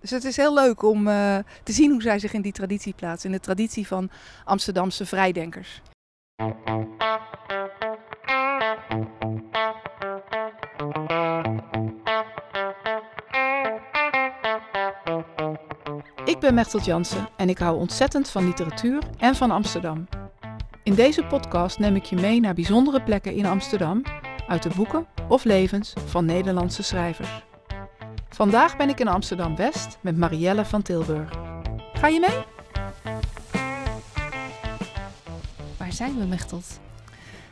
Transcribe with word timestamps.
Dus 0.00 0.10
het 0.10 0.24
is 0.24 0.36
heel 0.36 0.54
leuk 0.54 0.82
om 0.82 1.08
uh, 1.08 1.38
te 1.62 1.72
zien 1.72 1.90
hoe 1.90 2.02
zij 2.02 2.18
zich 2.18 2.32
in 2.32 2.42
die 2.42 2.52
traditie 2.52 2.94
plaatsen. 2.94 3.30
In 3.30 3.36
de 3.36 3.42
traditie 3.42 3.86
van 3.86 4.10
Amsterdamse 4.44 5.06
vrijdenkers. 5.06 5.82
Ik 16.24 16.38
ben 16.40 16.54
Mechtelt 16.54 16.84
Jansen 16.84 17.28
en 17.36 17.48
ik 17.48 17.58
hou 17.58 17.78
ontzettend 17.78 18.30
van 18.30 18.44
literatuur 18.44 19.02
en 19.18 19.34
van 19.34 19.50
Amsterdam. 19.50 20.08
In 20.82 20.94
deze 20.94 21.24
podcast 21.24 21.78
neem 21.78 21.96
ik 21.96 22.04
je 22.04 22.16
mee 22.16 22.40
naar 22.40 22.54
bijzondere 22.54 23.02
plekken 23.02 23.34
in 23.34 23.46
Amsterdam 23.46 24.02
uit 24.48 24.62
de 24.62 24.70
boeken 24.76 25.06
of 25.28 25.44
levens 25.44 25.92
van 26.06 26.24
Nederlandse 26.24 26.82
schrijvers. 26.82 27.49
Vandaag 28.40 28.76
ben 28.76 28.88
ik 28.88 29.00
in 29.00 29.08
Amsterdam 29.08 29.56
West 29.56 29.98
met 30.00 30.16
Marielle 30.16 30.64
van 30.64 30.82
Tilburg. 30.82 31.30
Ga 31.92 32.06
je 32.06 32.20
mee? 32.20 32.44
Waar 35.78 35.92
zijn 35.92 36.18
we, 36.18 36.24
Mechtelt? 36.24 36.80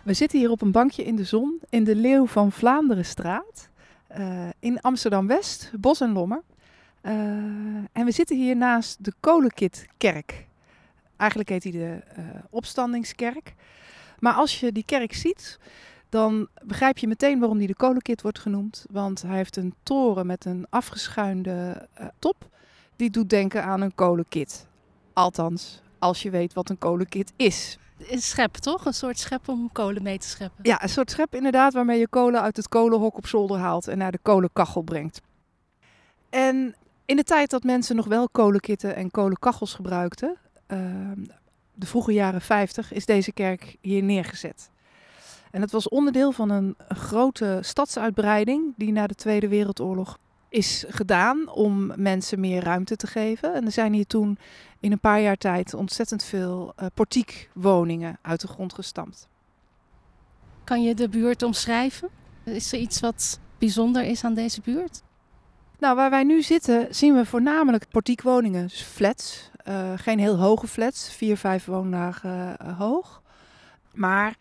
We 0.04 0.12
zitten 0.12 0.38
hier 0.38 0.50
op 0.50 0.62
een 0.62 0.72
bankje 0.72 1.04
in 1.04 1.16
de 1.16 1.24
zon 1.24 1.60
in 1.68 1.84
de 1.84 1.96
Leeuw 1.96 2.26
van 2.26 2.52
Vlaanderenstraat. 2.52 3.68
Uh, 4.18 4.48
in 4.58 4.80
Amsterdam 4.80 5.26
West, 5.26 5.70
Bos 5.80 6.00
en 6.00 6.12
Lommer. 6.12 6.42
Uh, 7.02 7.12
en 7.92 8.04
we 8.04 8.10
zitten 8.10 8.36
hier 8.36 8.56
naast 8.56 9.04
de 9.04 9.12
Kolenkitkerk. 9.20 10.46
Eigenlijk 11.16 11.48
heet 11.48 11.62
hij 11.62 11.72
de 11.72 12.02
uh, 12.18 12.24
Opstandingskerk. 12.50 13.54
Maar 14.18 14.34
als 14.34 14.60
je 14.60 14.72
die 14.72 14.84
kerk 14.84 15.14
ziet, 15.14 15.58
dan 16.08 16.48
begrijp 16.64 16.98
je 16.98 17.08
meteen 17.08 17.38
waarom 17.38 17.58
hij 17.58 17.66
de 17.66 17.74
kolenkit 17.74 18.22
wordt 18.22 18.38
genoemd. 18.38 18.86
Want 18.90 19.22
hij 19.22 19.36
heeft 19.36 19.56
een 19.56 19.74
toren 19.82 20.26
met 20.26 20.44
een 20.44 20.66
afgeschuinde 20.70 21.88
uh, 22.00 22.06
top. 22.18 22.36
Die 22.96 23.10
doet 23.10 23.30
denken 23.30 23.64
aan 23.64 23.80
een 23.80 23.94
kolenkit. 23.94 24.66
Althans, 25.12 25.82
als 25.98 26.22
je 26.22 26.30
weet 26.30 26.52
wat 26.52 26.70
een 26.70 26.78
kolenkit 26.78 27.32
is. 27.36 27.78
Een 27.98 28.20
schep, 28.20 28.54
toch? 28.54 28.84
Een 28.84 28.94
soort 28.94 29.18
schep 29.18 29.48
om 29.48 29.72
kolen 29.72 30.02
mee 30.02 30.18
te 30.18 30.28
scheppen. 30.28 30.58
Ja, 30.62 30.82
een 30.82 30.88
soort 30.88 31.10
schep 31.10 31.34
inderdaad 31.34 31.72
waarmee 31.72 31.98
je 31.98 32.08
kolen 32.08 32.42
uit 32.42 32.56
het 32.56 32.68
kolenhok 32.68 33.16
op 33.16 33.26
zolder 33.26 33.58
haalt 33.58 33.88
en 33.88 33.98
naar 33.98 34.12
de 34.12 34.18
kolenkachel 34.22 34.82
brengt. 34.82 35.20
En 36.30 36.74
in 37.04 37.16
de 37.16 37.24
tijd 37.24 37.50
dat 37.50 37.62
mensen 37.62 37.96
nog 37.96 38.06
wel 38.06 38.28
kolenkitten 38.28 38.96
en 38.96 39.10
kolenkachels 39.10 39.74
gebruikten, 39.74 40.36
uh, 40.68 40.78
de 41.74 41.86
vroege 41.86 42.12
jaren 42.12 42.40
50, 42.40 42.92
is 42.92 43.06
deze 43.06 43.32
kerk 43.32 43.76
hier 43.80 44.02
neergezet. 44.02 44.70
En 45.50 45.60
het 45.60 45.70
was 45.70 45.88
onderdeel 45.88 46.32
van 46.32 46.50
een, 46.50 46.74
een 46.88 46.96
grote 46.96 47.58
stadsuitbreiding 47.62 48.74
die 48.76 48.92
na 48.92 49.06
de 49.06 49.14
Tweede 49.14 49.48
Wereldoorlog 49.48 50.18
is 50.48 50.84
gedaan 50.88 51.48
om 51.48 51.92
mensen 51.96 52.40
meer 52.40 52.62
ruimte 52.62 52.96
te 52.96 53.06
geven. 53.06 53.54
En 53.54 53.64
er 53.64 53.72
zijn 53.72 53.92
hier 53.92 54.06
toen 54.06 54.38
in 54.80 54.92
een 54.92 55.00
paar 55.00 55.20
jaar 55.20 55.36
tijd 55.36 55.74
ontzettend 55.74 56.24
veel 56.24 56.72
uh, 56.80 56.86
portiekwoningen 56.94 58.18
uit 58.22 58.40
de 58.40 58.48
grond 58.48 58.74
gestampt. 58.74 59.28
Kan 60.64 60.82
je 60.82 60.94
de 60.94 61.08
buurt 61.08 61.42
omschrijven? 61.42 62.08
Is 62.44 62.72
er 62.72 62.78
iets 62.78 63.00
wat 63.00 63.40
bijzonder 63.58 64.02
is 64.02 64.24
aan 64.24 64.34
deze 64.34 64.60
buurt? 64.60 65.02
Nou, 65.78 65.96
waar 65.96 66.10
wij 66.10 66.24
nu 66.24 66.42
zitten 66.42 66.94
zien 66.94 67.14
we 67.14 67.26
voornamelijk 67.26 67.88
portiekwoningen, 67.88 68.62
dus 68.62 68.82
flats. 68.82 69.50
Uh, 69.68 69.92
geen 69.96 70.18
heel 70.18 70.38
hoge 70.38 70.66
flats, 70.66 71.12
vier, 71.12 71.36
vijf 71.36 71.64
woonlagen 71.64 72.56
uh, 72.62 72.78
hoog. 72.78 73.22
Maar 73.94 74.36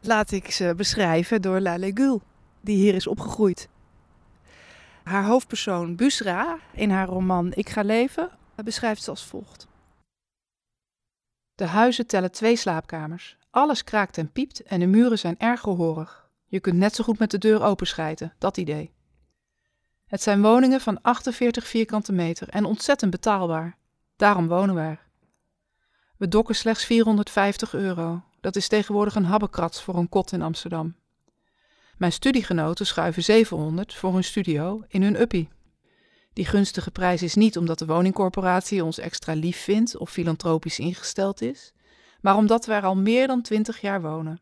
laat 0.00 0.30
ik 0.30 0.50
ze 0.50 0.74
beschrijven 0.76 1.42
door 1.42 1.60
Lale 1.60 1.90
Gül, 1.94 2.22
die 2.60 2.76
hier 2.76 2.94
is 2.94 3.06
opgegroeid. 3.06 3.68
Haar 5.02 5.24
hoofdpersoon 5.24 5.96
Busra 5.96 6.58
in 6.72 6.90
haar 6.90 7.06
roman 7.06 7.52
Ik 7.54 7.68
ga 7.68 7.82
leven 7.82 8.30
beschrijft 8.64 9.02
ze 9.02 9.10
als 9.10 9.24
volgt. 9.24 9.68
De 11.54 11.64
huizen 11.64 12.06
tellen 12.06 12.32
twee 12.32 12.56
slaapkamers. 12.56 13.36
Alles 13.50 13.84
kraakt 13.84 14.18
en 14.18 14.32
piept 14.32 14.62
en 14.62 14.80
de 14.80 14.86
muren 14.86 15.18
zijn 15.18 15.38
erg 15.38 15.60
gehoorig. 15.60 16.30
Je 16.46 16.60
kunt 16.60 16.76
net 16.76 16.94
zo 16.94 17.04
goed 17.04 17.18
met 17.18 17.30
de 17.30 17.38
deur 17.38 17.62
openschijten, 17.62 18.34
dat 18.38 18.56
idee. 18.56 18.92
Het 20.06 20.22
zijn 20.22 20.42
woningen 20.42 20.80
van 20.80 21.02
48 21.02 21.66
vierkante 21.66 22.12
meter 22.12 22.48
en 22.48 22.64
ontzettend 22.64 23.10
betaalbaar. 23.10 23.76
Daarom 24.16 24.48
wonen 24.48 24.74
we 24.74 24.80
er. 24.80 25.08
We 26.20 26.28
dokken 26.28 26.54
slechts 26.54 26.84
450 26.84 27.74
euro. 27.74 28.22
Dat 28.40 28.56
is 28.56 28.68
tegenwoordig 28.68 29.14
een 29.14 29.24
habbekrats 29.24 29.82
voor 29.82 29.96
een 29.96 30.08
kot 30.08 30.32
in 30.32 30.42
Amsterdam. 30.42 30.94
Mijn 31.96 32.12
studiegenoten 32.12 32.86
schuiven 32.86 33.22
700 33.22 33.94
voor 33.94 34.12
hun 34.12 34.24
studio 34.24 34.82
in 34.88 35.02
hun 35.02 35.20
uppie. 35.20 35.48
Die 36.32 36.44
gunstige 36.44 36.90
prijs 36.90 37.22
is 37.22 37.34
niet 37.34 37.56
omdat 37.56 37.78
de 37.78 37.86
woningcorporatie 37.86 38.84
ons 38.84 38.98
extra 38.98 39.32
lief 39.32 39.56
vindt 39.56 39.96
of 39.96 40.10
filantropisch 40.10 40.78
ingesteld 40.78 41.42
is, 41.42 41.72
maar 42.20 42.36
omdat 42.36 42.66
we 42.66 42.72
er 42.72 42.84
al 42.84 42.96
meer 42.96 43.26
dan 43.26 43.42
20 43.42 43.80
jaar 43.80 44.02
wonen. 44.02 44.40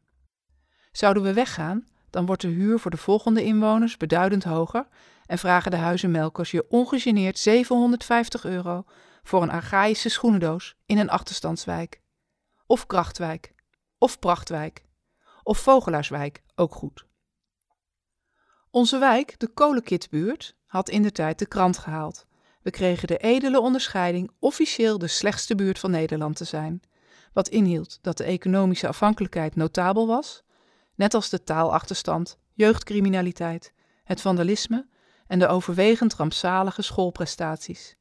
Zouden 0.93 1.23
we 1.23 1.33
weggaan, 1.33 1.87
dan 2.11 2.27
wordt 2.27 2.43
de 2.43 2.49
huur 2.49 2.79
voor 2.79 2.91
de 2.91 2.97
volgende 2.97 3.45
inwoners 3.45 3.97
beduidend 3.97 4.45
hoger 4.45 4.87
en 5.27 5.39
vragen 5.39 5.71
de 5.71 5.77
huizenmelkers 5.77 6.51
je 6.51 6.67
ongegeneerd 6.69 7.39
750 7.39 8.45
euro 8.45 8.85
voor 9.23 9.43
een 9.43 9.51
archaïsche 9.51 10.09
schoenendoos 10.09 10.77
in 10.87 10.99
een 10.99 11.11
achterstandswijk. 11.11 12.01
Of 12.67 12.87
krachtwijk, 12.87 13.55
of 13.99 14.19
prachtwijk, 14.19 14.85
of 15.43 15.59
vogelaarswijk, 15.59 16.43
ook 16.55 16.75
goed. 16.75 17.07
Onze 18.71 18.99
wijk, 18.99 19.39
de 19.39 19.49
Kolenkitbuurt, 19.49 20.57
had 20.67 20.89
in 20.89 21.03
de 21.03 21.13
tijd 21.13 21.39
de 21.39 21.47
krant 21.47 21.79
gehaald. 21.79 22.27
We 22.63 22.71
kregen 22.71 23.09
de 23.09 23.17
edele 23.17 23.61
onderscheiding 23.61 24.31
officieel 24.39 24.99
de 24.99 25.07
slechtste 25.07 25.55
buurt 25.55 25.79
van 25.79 25.91
Nederland 25.91 26.37
te 26.37 26.45
zijn, 26.45 26.83
wat 27.33 27.49
inhield 27.49 27.99
dat 28.03 28.17
de 28.17 28.25
economische 28.25 28.89
afhankelijkheid 28.89 29.57
notabel 29.57 30.07
was, 30.07 30.43
net 30.95 31.15
als 31.15 31.29
de 31.29 31.45
taalachterstand, 31.45 32.39
jeugdcriminaliteit, 32.53 33.73
het 34.05 34.21
vandalisme 34.21 34.89
en 35.27 35.39
de 35.39 35.47
overwegend 35.47 36.15
rampzalige 36.15 36.83
schoolprestaties. 36.83 37.98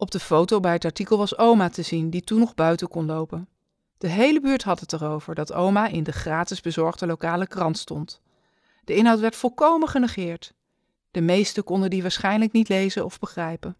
Op 0.00 0.10
de 0.10 0.20
foto 0.20 0.60
bij 0.60 0.72
het 0.72 0.84
artikel 0.84 1.18
was 1.18 1.38
oma 1.38 1.68
te 1.68 1.82
zien, 1.82 2.10
die 2.10 2.22
toen 2.22 2.38
nog 2.38 2.54
buiten 2.54 2.88
kon 2.88 3.06
lopen. 3.06 3.48
De 3.98 4.08
hele 4.08 4.40
buurt 4.40 4.62
had 4.62 4.80
het 4.80 4.92
erover 4.92 5.34
dat 5.34 5.52
oma 5.52 5.86
in 5.86 6.02
de 6.02 6.12
gratis 6.12 6.60
bezorgde 6.60 7.06
lokale 7.06 7.46
krant 7.46 7.78
stond. 7.78 8.20
De 8.84 8.94
inhoud 8.94 9.20
werd 9.20 9.36
volkomen 9.36 9.88
genegeerd. 9.88 10.54
De 11.10 11.20
meesten 11.20 11.64
konden 11.64 11.90
die 11.90 12.02
waarschijnlijk 12.02 12.52
niet 12.52 12.68
lezen 12.68 13.04
of 13.04 13.18
begrijpen. 13.18 13.76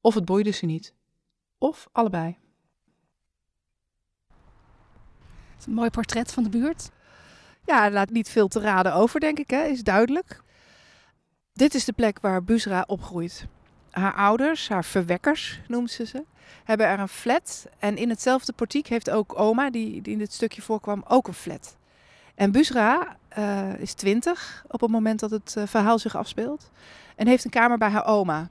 Of 0.00 0.14
het 0.14 0.24
boeide 0.24 0.50
ze 0.50 0.66
niet. 0.66 0.94
Of 1.58 1.88
allebei. 1.92 2.36
Een 5.66 5.72
mooi 5.72 5.90
portret 5.90 6.32
van 6.32 6.42
de 6.42 6.50
buurt. 6.50 6.90
Ja, 7.66 7.90
laat 7.90 8.10
niet 8.10 8.28
veel 8.28 8.48
te 8.48 8.60
raden 8.60 8.94
over, 8.94 9.20
denk 9.20 9.38
ik, 9.38 9.50
hè? 9.50 9.62
is 9.62 9.82
duidelijk. 9.82 10.42
Dit 11.52 11.74
is 11.74 11.84
de 11.84 11.92
plek 11.92 12.20
waar 12.20 12.44
Busra 12.44 12.84
opgroeit. 12.86 13.48
Haar 13.90 14.14
ouders, 14.14 14.68
haar 14.68 14.84
verwekkers 14.84 15.60
noemt 15.68 15.90
ze 15.90 16.06
ze, 16.06 16.24
hebben 16.64 16.86
er 16.86 16.98
een 16.98 17.08
flat. 17.08 17.66
En 17.78 17.96
in 17.96 18.08
hetzelfde 18.08 18.52
portiek 18.52 18.86
heeft 18.86 19.10
ook 19.10 19.38
oma, 19.38 19.70
die, 19.70 20.02
in 20.02 20.18
dit 20.18 20.32
stukje 20.32 20.62
voorkwam, 20.62 21.04
ook 21.08 21.28
een 21.28 21.34
flat. 21.34 21.76
En 22.34 22.52
Busra 22.52 23.16
uh, 23.38 23.78
is 23.78 23.94
twintig 23.94 24.64
op 24.68 24.80
het 24.80 24.90
moment 24.90 25.20
dat 25.20 25.30
het 25.30 25.54
uh, 25.58 25.66
verhaal 25.66 25.98
zich 25.98 26.16
afspeelt. 26.16 26.70
En 27.16 27.26
heeft 27.26 27.44
een 27.44 27.50
kamer 27.50 27.78
bij 27.78 27.88
haar 27.88 28.06
oma. 28.06 28.48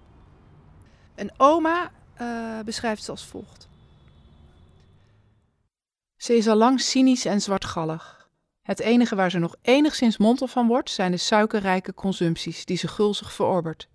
En 1.16 1.32
oma 1.38 1.92
uh, 2.22 2.60
beschrijft 2.66 3.04
ze 3.04 3.12
als 3.12 3.26
volgt. 3.26 3.68
Ze 6.16 6.36
is 6.38 6.48
al 6.48 6.56
lang 6.56 6.82
cynisch 6.82 7.26
en 7.26 7.42
zwartgallig. 7.42 8.30
Het 8.62 8.80
enige 8.80 9.16
waar 9.16 9.32
ze 9.32 9.40
nog 9.40 9.56
enigszins 9.62 10.18
monter 10.18 10.48
van 10.48 10.68
wordt, 10.68 10.90
zijn 10.90 11.12
de 11.12 11.18
suikerrijke 11.18 11.94
consumpties 11.94 12.66
die 12.66 12.78
ze 12.78 12.88
gulzig 12.88 13.34
verorbert. 13.34 13.88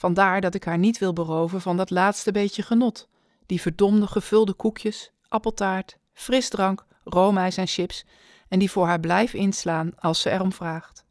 Vandaar 0.00 0.40
dat 0.40 0.54
ik 0.54 0.64
haar 0.64 0.78
niet 0.78 0.98
wil 0.98 1.12
beroven 1.12 1.60
van 1.60 1.76
dat 1.76 1.90
laatste 1.90 2.32
beetje 2.32 2.62
genot. 2.62 3.08
Die 3.46 3.60
verdomde 3.60 4.06
gevulde 4.06 4.52
koekjes, 4.52 5.12
appeltaart, 5.28 5.98
frisdrank, 6.12 6.86
roomijs 7.04 7.56
en 7.56 7.66
chips 7.66 8.04
en 8.48 8.58
die 8.58 8.70
voor 8.70 8.86
haar 8.86 9.00
blijf 9.00 9.34
inslaan 9.34 9.92
als 9.98 10.20
ze 10.20 10.30
erom 10.30 10.52
vraagt. 10.52 11.04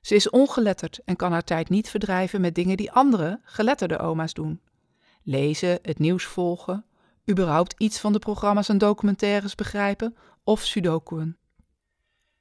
Ze 0.00 0.14
is 0.14 0.30
ongeletterd 0.30 1.00
en 1.04 1.16
kan 1.16 1.32
haar 1.32 1.44
tijd 1.44 1.68
niet 1.68 1.90
verdrijven 1.90 2.40
met 2.40 2.54
dingen 2.54 2.76
die 2.76 2.92
andere, 2.92 3.40
geletterde 3.42 3.98
oma's 3.98 4.34
doen. 4.34 4.60
Lezen, 5.22 5.78
het 5.82 5.98
nieuws 5.98 6.24
volgen, 6.24 6.84
überhaupt 7.30 7.74
iets 7.78 8.00
van 8.00 8.12
de 8.12 8.18
programma's 8.18 8.68
en 8.68 8.78
documentaires 8.78 9.54
begrijpen 9.54 10.16
of 10.44 10.60
sudokuën. 10.60 11.36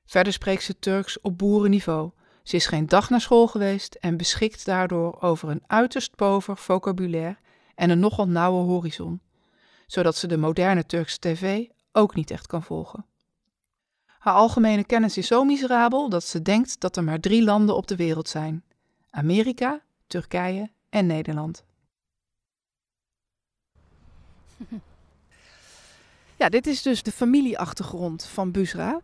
Verder 0.06 0.34
spreekt 0.34 0.64
ze 0.64 0.80
Turks 0.80 1.22
op 1.22 1.38
boerenniveau. 1.38 2.12
Ze 2.44 2.56
is 2.56 2.66
geen 2.66 2.88
dag 2.88 3.10
naar 3.10 3.22
school 3.22 3.48
geweest 3.48 3.94
en 3.94 4.18
beschikt 4.18 4.66
daardoor 4.66 5.22
over 5.22 5.50
een 5.50 5.64
uiterst 5.68 6.16
pover 6.16 6.58
vocabulaire 6.58 7.38
en 7.76 7.90
een 7.90 8.00
nogal 8.00 8.28
nauwe 8.28 8.64
horizon, 8.64 9.22
zodat 9.88 10.16
ze 10.16 10.28
de 10.28 10.38
moderne 10.38 10.86
Turkse 10.86 11.20
tv 11.20 11.68
ook 11.92 12.16
niet 12.16 12.32
echt 12.32 12.48
kan 12.48 12.64
volgen. 12.64 13.06
Haar 14.06 14.34
algemene 14.34 14.84
kennis 14.84 15.18
is 15.18 15.28
zo 15.28 15.44
miserabel 15.44 16.10
dat 16.10 16.24
ze 16.24 16.42
denkt 16.42 16.80
dat 16.80 16.98
er 16.98 17.04
maar 17.04 17.20
drie 17.20 17.44
landen 17.44 17.76
op 17.76 17.88
de 17.88 17.96
wereld 17.96 18.30
zijn: 18.30 18.64
Amerika, 19.10 19.82
Turkije 20.08 20.72
en 20.90 21.06
Nederland. 21.06 21.64
Ja, 26.36 26.50
dit 26.50 26.68
is 26.68 26.82
dus 26.82 27.04
de 27.04 27.12
familieachtergrond 27.12 28.26
van 28.26 28.52
Busra. 28.52 29.02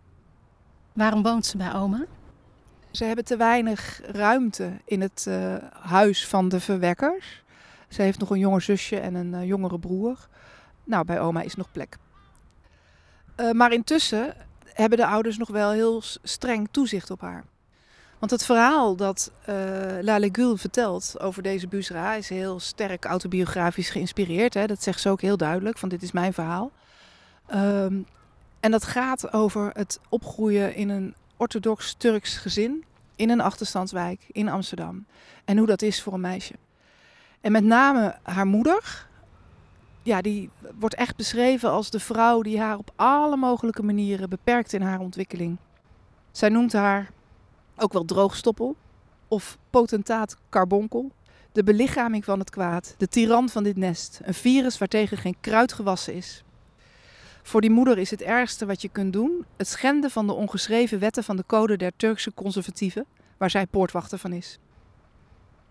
Waarom 0.93 1.23
woont 1.23 1.45
ze 1.45 1.57
bij 1.57 1.73
oma? 1.73 2.05
Ze 2.91 3.05
hebben 3.05 3.25
te 3.25 3.37
weinig 3.37 4.01
ruimte 4.05 4.71
in 4.85 5.01
het 5.01 5.25
uh, 5.27 5.55
huis 5.71 6.27
van 6.27 6.49
de 6.49 6.59
verwekkers. 6.59 7.43
Ze 7.87 8.01
heeft 8.01 8.19
nog 8.19 8.29
een 8.29 8.39
jonger 8.39 8.61
zusje 8.61 8.99
en 8.99 9.15
een 9.15 9.33
uh, 9.33 9.45
jongere 9.45 9.79
broer. 9.79 10.27
Nou, 10.83 11.05
bij 11.05 11.19
oma 11.19 11.41
is 11.41 11.55
nog 11.55 11.71
plek. 11.71 11.97
Uh, 13.37 13.51
maar 13.51 13.71
intussen 13.71 14.33
hebben 14.73 14.97
de 14.97 15.05
ouders 15.05 15.37
nog 15.37 15.49
wel 15.49 15.71
heel 15.71 16.01
streng 16.23 16.67
toezicht 16.71 17.11
op 17.11 17.21
haar. 17.21 17.43
Want 18.19 18.31
het 18.31 18.45
verhaal 18.45 18.95
dat 18.95 19.31
uh, 19.49 19.55
La 20.01 20.17
Legule 20.19 20.57
vertelt 20.57 21.15
over 21.19 21.43
deze 21.43 21.67
Busra 21.67 22.13
is 22.13 22.29
heel 22.29 22.59
sterk 22.59 23.05
autobiografisch 23.05 23.89
geïnspireerd. 23.89 24.53
Hè? 24.53 24.65
Dat 24.65 24.83
zegt 24.83 25.01
ze 25.01 25.09
ook 25.09 25.21
heel 25.21 25.37
duidelijk, 25.37 25.77
van 25.77 25.89
dit 25.89 26.01
is 26.01 26.11
mijn 26.11 26.33
verhaal. 26.33 26.71
Um, 27.55 28.05
en 28.59 28.71
dat 28.71 28.83
gaat 28.83 29.33
over 29.33 29.69
het 29.73 29.99
opgroeien 30.09 30.75
in 30.75 30.89
een 30.89 31.15
orthodox 31.39 31.93
Turks 31.97 32.37
gezin 32.37 32.83
in 33.15 33.29
een 33.29 33.41
achterstandswijk 33.41 34.25
in 34.31 34.49
Amsterdam. 34.49 35.05
En 35.45 35.57
hoe 35.57 35.67
dat 35.67 35.81
is 35.81 36.01
voor 36.01 36.13
een 36.13 36.21
meisje. 36.21 36.53
En 37.41 37.51
met 37.51 37.63
name 37.63 38.17
haar 38.23 38.47
moeder, 38.47 39.07
ja, 40.03 40.21
die 40.21 40.49
wordt 40.79 40.95
echt 40.95 41.15
beschreven 41.15 41.69
als 41.69 41.89
de 41.89 41.99
vrouw 41.99 42.41
die 42.41 42.59
haar 42.59 42.77
op 42.77 42.91
alle 42.95 43.37
mogelijke 43.37 43.83
manieren 43.83 44.29
beperkt 44.29 44.73
in 44.73 44.81
haar 44.81 44.99
ontwikkeling. 44.99 45.57
Zij 46.31 46.49
noemt 46.49 46.73
haar 46.73 47.09
ook 47.77 47.93
wel 47.93 48.05
droogstoppel 48.05 48.75
of 49.27 49.57
potentaat 49.69 50.37
carbonkel. 50.49 51.11
De 51.51 51.63
belichaming 51.63 52.25
van 52.25 52.39
het 52.39 52.49
kwaad, 52.49 52.95
de 52.97 53.07
tiran 53.07 53.49
van 53.49 53.63
dit 53.63 53.77
nest, 53.77 54.19
een 54.23 54.33
virus 54.33 54.77
waartegen 54.77 55.17
geen 55.17 55.35
kruid 55.41 55.73
gewassen 55.73 56.13
is. 56.13 56.43
Voor 57.43 57.61
die 57.61 57.69
moeder 57.69 57.97
is 57.97 58.11
het 58.11 58.21
ergste 58.21 58.65
wat 58.65 58.81
je 58.81 58.89
kunt 58.89 59.13
doen 59.13 59.45
het 59.57 59.67
schenden 59.67 60.11
van 60.11 60.27
de 60.27 60.33
ongeschreven 60.33 60.99
wetten 60.99 61.23
van 61.23 61.35
de 61.35 61.43
code 61.47 61.77
der 61.77 61.91
Turkse 61.95 62.33
conservatieven, 62.33 63.05
waar 63.37 63.49
zij 63.49 63.67
poortwachter 63.67 64.17
van 64.17 64.33
is. 64.33 64.59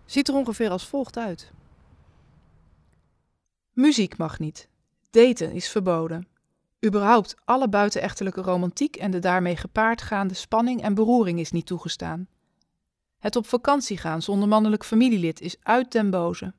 Ziet 0.05 0.27
er 0.27 0.33
ongeveer 0.33 0.69
als 0.69 0.87
volgt 0.87 1.17
uit. 1.17 1.51
Muziek 3.73 4.17
mag 4.17 4.39
niet. 4.39 4.67
Daten 5.09 5.51
is 5.51 5.69
verboden. 5.69 6.27
Überhaupt 6.85 7.35
alle 7.45 7.69
buitenechtelijke 7.69 8.41
romantiek 8.41 8.95
en 8.95 9.11
de 9.11 9.19
daarmee 9.19 9.55
gepaard 9.55 10.01
gaande 10.01 10.33
spanning 10.33 10.81
en 10.81 10.93
beroering 10.93 11.39
is 11.39 11.51
niet 11.51 11.65
toegestaan. 11.65 12.27
Het 13.19 13.35
op 13.35 13.47
vakantie 13.47 13.97
gaan 13.97 14.21
zonder 14.21 14.47
mannelijk 14.47 14.85
familielid 14.85 15.41
is 15.41 15.55
uit 15.63 15.91
den 15.91 16.09
boze. 16.09 16.53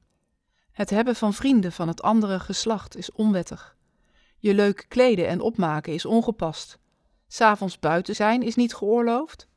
Het 0.73 0.91
hebben 0.91 1.17
van 1.17 1.35
vrienden 1.35 1.73
van 1.73 1.89
het 1.89 2.03
andere 2.03 2.41
geslacht 2.41 2.97
is 2.97 3.13
onwettig. 3.13 3.77
Je 4.41 4.55
leuk 4.55 4.85
kleden 4.89 5.29
en 5.29 5.41
opmaken 5.41 5.93
is 5.93 6.05
ongepast. 6.05 6.79
S'avonds 7.29 7.79
buiten 7.79 8.15
zijn 8.15 8.43
is 8.43 8.55
niet 8.55 8.75
geoorloofd. 8.75 9.49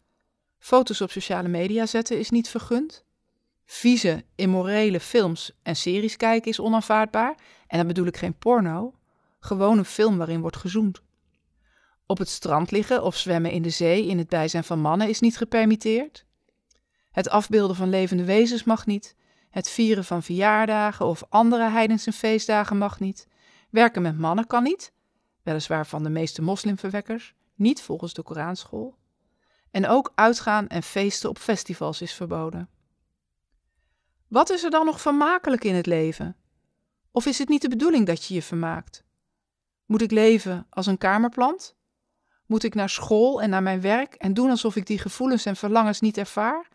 Foto's 0.60 1.02
op 1.02 1.12
sociale 1.12 1.48
media 1.48 1.86
zetten 1.86 2.20
is 2.20 2.30
niet 2.30 2.50
vergund. 2.50 3.06
Vieze, 3.66 4.24
immorele 4.36 5.00
films 5.00 5.52
en 5.62 5.76
series 5.76 6.18
kijken 6.18 6.52
is 6.52 6.60
onaanvaardbaar. 6.60 7.36
En 7.68 7.78
dan 7.78 7.88
bedoel 7.88 8.06
ik 8.06 8.18
geen 8.18 8.38
porno, 8.38 8.94
gewoon 9.40 9.78
een 9.78 9.86
film 9.86 10.18
waarin 10.18 10.42
wordt 10.42 10.58
gezoend. 10.58 11.02
Op 12.06 12.18
het 12.18 12.30
strand 12.30 12.72
liggen 12.72 13.04
of 13.04 13.18
zwemmen 13.18 13.52
in 13.52 13.62
de 13.62 13.70
zee 13.70 14.06
in 14.06 14.18
het 14.18 14.30
bijzijn 14.30 14.64
van 14.64 14.80
mannen 14.80 15.10
is 15.10 15.20
niet 15.20 15.38
gepermitteerd. 15.38 16.26
Het 17.12 17.30
afbeelden 17.30 17.76
van 17.76 17.90
levende 17.90 18.24
wezens 18.24 18.64
mag 18.64 18.86
niet. 18.86 19.16
Het 19.50 19.70
vieren 19.70 20.06
van 20.06 20.24
verjaardagen 20.24 21.06
of 21.06 21.24
andere 21.30 21.70
heidense 21.70 22.12
feestdagen 22.12 22.78
mag 22.78 23.00
niet. 23.00 23.28
Werken 23.74 24.02
met 24.02 24.18
mannen 24.18 24.48
kan 24.48 24.64
niet, 24.64 24.94
weliswaar 25.44 25.88
van 25.88 26.04
de 26.04 26.10
meeste 26.10 26.42
moslimverwekkers, 26.42 27.36
niet 27.56 27.82
volgens 27.82 28.14
de 28.14 28.22
Koranschool. 28.22 28.98
En 29.72 29.88
ook 29.88 30.12
uitgaan 30.16 30.68
en 30.68 30.84
feesten 30.84 31.30
op 31.30 31.38
festivals 31.38 32.02
is 32.02 32.14
verboden. 32.14 32.70
Wat 34.28 34.50
is 34.50 34.64
er 34.64 34.70
dan 34.70 34.86
nog 34.86 35.02
vermakelijk 35.02 35.64
in 35.64 35.76
het 35.76 35.86
leven? 35.86 36.36
Of 37.12 37.26
is 37.26 37.38
het 37.38 37.50
niet 37.50 37.62
de 37.62 37.70
bedoeling 37.70 38.06
dat 38.06 38.26
je 38.26 38.34
je 38.34 38.42
vermaakt? 38.42 39.04
Moet 39.86 40.02
ik 40.02 40.12
leven 40.12 40.68
als 40.70 40.86
een 40.86 40.98
kamerplant? 40.98 41.76
Moet 42.46 42.64
ik 42.64 42.76
naar 42.76 42.90
school 42.90 43.42
en 43.42 43.50
naar 43.50 43.64
mijn 43.64 43.82
werk 43.82 44.14
en 44.14 44.34
doen 44.34 44.50
alsof 44.50 44.76
ik 44.76 44.86
die 44.86 45.00
gevoelens 45.00 45.46
en 45.46 45.56
verlangens 45.56 46.00
niet 46.00 46.18
ervaar, 46.18 46.68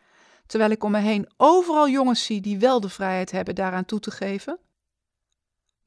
terwijl 0.47 0.71
ik 0.71 0.85
om 0.85 0.91
me 0.91 0.99
heen 0.99 1.31
overal 1.37 1.89
jongens 1.89 2.25
zie 2.25 2.41
die 2.41 2.59
wel 2.59 2.81
de 2.81 2.89
vrijheid 2.89 3.31
hebben 3.31 3.55
daaraan 3.55 3.85
toe 3.85 4.01
te 4.01 4.11
geven? 4.11 4.59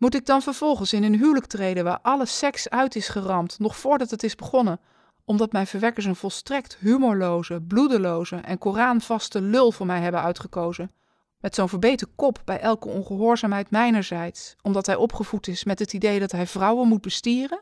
Moet 0.02 0.16
ik 0.16 0.26
dan 0.26 0.42
vervolgens 0.42 0.94
in 0.94 1.04
een 1.04 1.16
huwelijk 1.16 1.46
treden 1.46 1.84
waar 1.84 2.00
alle 2.02 2.26
seks 2.26 2.70
uit 2.70 2.96
is 2.96 3.08
geramd, 3.08 3.60
nog 3.60 3.78
voordat 3.78 4.10
het 4.10 4.24
is 4.24 4.36
begonnen, 4.36 4.80
omdat 5.26 5.52
mijn 5.52 5.68
verwekkers 5.68 6.06
een 6.06 6.16
volstrekt 6.16 6.78
humorloze, 6.80 7.62
bloedeloze 7.68 8.36
en 8.36 8.58
Koranvaste 8.58 9.42
lul 9.42 9.72
voor 9.72 9.86
mij 9.86 10.02
hebben 10.02 10.22
uitgekozen? 10.22 10.92
Met 11.40 11.56
zo'n 11.56 11.70
verbeten 11.70 12.16
kop 12.16 12.42
bij 12.46 12.60
elke 12.60 12.88
ongehoorzaamheid 12.88 13.72
mijnerzijds, 13.72 14.56
omdat 14.62 14.86
hij 14.86 14.96
opgevoed 14.96 15.48
is 15.48 15.64
met 15.64 15.80
het 15.80 15.94
idee 15.94 16.20
dat 16.20 16.32
hij 16.32 16.48
vrouwen 16.48 16.88
moet 16.88 17.02
bestieren? 17.02 17.62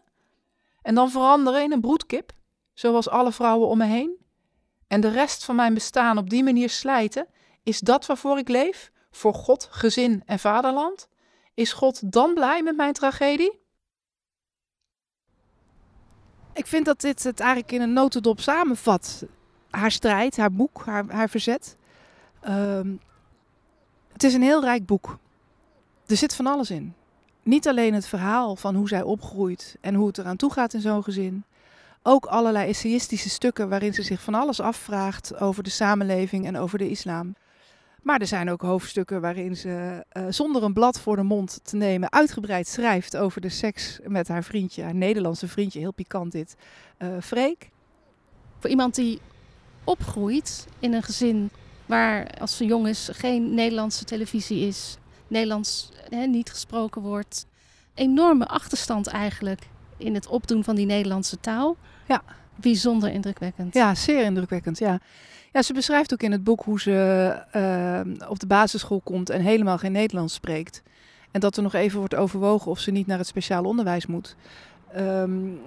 En 0.81 0.95
dan 0.95 1.11
veranderen 1.11 1.63
in 1.63 1.71
een 1.71 1.81
broedkip, 1.81 2.31
zoals 2.73 3.09
alle 3.09 3.31
vrouwen 3.31 3.67
om 3.67 3.77
me 3.77 3.85
heen? 3.85 4.17
En 4.87 5.01
de 5.01 5.09
rest 5.09 5.45
van 5.45 5.55
mijn 5.55 5.73
bestaan 5.73 6.17
op 6.17 6.29
die 6.29 6.43
manier 6.43 6.69
slijten, 6.69 7.27
is 7.63 7.79
dat 7.79 8.05
waarvoor 8.05 8.37
ik 8.37 8.47
leef? 8.47 8.91
Voor 9.11 9.33
God, 9.33 9.67
gezin 9.71 10.23
en 10.25 10.39
vaderland? 10.39 11.07
Is 11.59 11.73
God 11.73 12.11
dan 12.11 12.33
blij 12.33 12.63
met 12.63 12.75
mijn 12.75 12.93
tragedie? 12.93 13.59
Ik 16.53 16.67
vind 16.67 16.85
dat 16.85 17.01
dit 17.01 17.23
het 17.23 17.39
eigenlijk 17.39 17.71
in 17.71 17.81
een 17.81 17.93
notendop 17.93 18.39
samenvat. 18.39 19.25
Haar 19.69 19.91
strijd, 19.91 20.37
haar 20.37 20.51
boek, 20.51 20.81
haar, 20.85 21.05
haar 21.07 21.29
verzet. 21.29 21.77
Um, 22.47 22.99
het 24.13 24.23
is 24.23 24.33
een 24.33 24.41
heel 24.41 24.61
rijk 24.61 24.85
boek. 24.85 25.17
Er 26.05 26.17
zit 26.17 26.35
van 26.35 26.47
alles 26.47 26.71
in. 26.71 26.93
Niet 27.43 27.67
alleen 27.67 27.93
het 27.93 28.07
verhaal 28.07 28.55
van 28.55 28.75
hoe 28.75 28.87
zij 28.87 29.01
opgroeit 29.01 29.77
en 29.81 29.95
hoe 29.95 30.07
het 30.07 30.17
eraan 30.17 30.37
toe 30.37 30.51
gaat 30.51 30.73
in 30.73 30.81
zo'n 30.81 31.03
gezin. 31.03 31.43
Ook 32.03 32.25
allerlei 32.25 32.69
essayistische 32.69 33.29
stukken 33.29 33.69
waarin 33.69 33.93
ze 33.93 34.03
zich 34.03 34.21
van 34.21 34.33
alles 34.33 34.59
afvraagt 34.59 35.39
over 35.39 35.63
de 35.63 35.69
samenleving 35.69 36.45
en 36.45 36.57
over 36.57 36.77
de 36.77 36.89
islam. 36.89 37.35
Maar 38.01 38.19
er 38.19 38.27
zijn 38.27 38.49
ook 38.49 38.61
hoofdstukken 38.61 39.21
waarin 39.21 39.55
ze 39.55 40.05
uh, 40.13 40.23
zonder 40.29 40.63
een 40.63 40.73
blad 40.73 40.99
voor 40.99 41.15
de 41.15 41.23
mond 41.23 41.59
te 41.63 41.75
nemen 41.75 42.11
uitgebreid 42.11 42.67
schrijft 42.67 43.17
over 43.17 43.41
de 43.41 43.49
seks 43.49 43.99
met 44.03 44.27
haar 44.27 44.43
vriendje, 44.43 44.83
haar 44.83 44.95
Nederlandse 44.95 45.47
vriendje, 45.47 45.79
heel 45.79 45.93
pikant 45.93 46.31
dit, 46.31 46.55
uh, 46.99 47.07
Freek. 47.21 47.69
Voor 48.59 48.69
iemand 48.69 48.95
die 48.95 49.19
opgroeit 49.83 50.67
in 50.79 50.93
een 50.93 51.03
gezin 51.03 51.49
waar 51.85 52.39
als 52.39 52.57
ze 52.57 52.65
jong 52.65 52.87
is 52.87 53.09
geen 53.11 53.53
Nederlandse 53.53 54.03
televisie 54.03 54.67
is, 54.67 54.97
Nederlands 55.27 55.91
hè, 56.09 56.25
niet 56.25 56.49
gesproken 56.49 57.01
wordt, 57.01 57.45
enorme 57.93 58.47
achterstand 58.47 59.07
eigenlijk 59.07 59.61
in 59.97 60.13
het 60.13 60.27
opdoen 60.27 60.63
van 60.63 60.75
die 60.75 60.85
Nederlandse 60.85 61.39
taal. 61.39 61.77
Ja. 62.07 62.21
Bijzonder 62.61 63.09
indrukwekkend. 63.11 63.73
Ja, 63.73 63.95
zeer 63.95 64.23
indrukwekkend, 64.23 64.79
ja. 64.79 64.99
Ja, 65.51 65.61
ze 65.61 65.73
beschrijft 65.73 66.13
ook 66.13 66.21
in 66.21 66.31
het 66.31 66.43
boek 66.43 66.63
hoe 66.63 66.79
ze 66.79 67.35
uh, 67.55 68.29
op 68.29 68.39
de 68.39 68.47
basisschool 68.47 69.01
komt 69.03 69.29
en 69.29 69.41
helemaal 69.41 69.77
geen 69.77 69.91
Nederlands 69.91 70.33
spreekt. 70.33 70.81
En 71.31 71.39
dat 71.39 71.57
er 71.57 71.63
nog 71.63 71.73
even 71.73 71.99
wordt 71.99 72.15
overwogen 72.15 72.71
of 72.71 72.79
ze 72.79 72.91
niet 72.91 73.07
naar 73.07 73.17
het 73.17 73.27
speciaal 73.27 73.63
onderwijs 73.63 74.05
moet. 74.05 74.35
Um, 74.97 75.61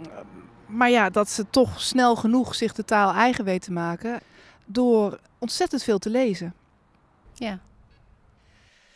maar 0.67 0.91
ja, 0.91 1.11
dat 1.11 1.31
ze 1.31 1.51
toch 1.51 1.81
snel 1.81 2.17
genoeg 2.17 2.55
zich 2.55 2.73
de 2.73 2.85
taal 2.85 3.13
eigen 3.13 3.45
weet 3.45 3.63
te 3.63 3.73
maken 3.73 4.21
door 4.67 5.19
ontzettend 5.39 5.83
veel 5.83 5.99
te 5.99 6.11
lezen. 6.11 6.55
Ja. 7.35 7.59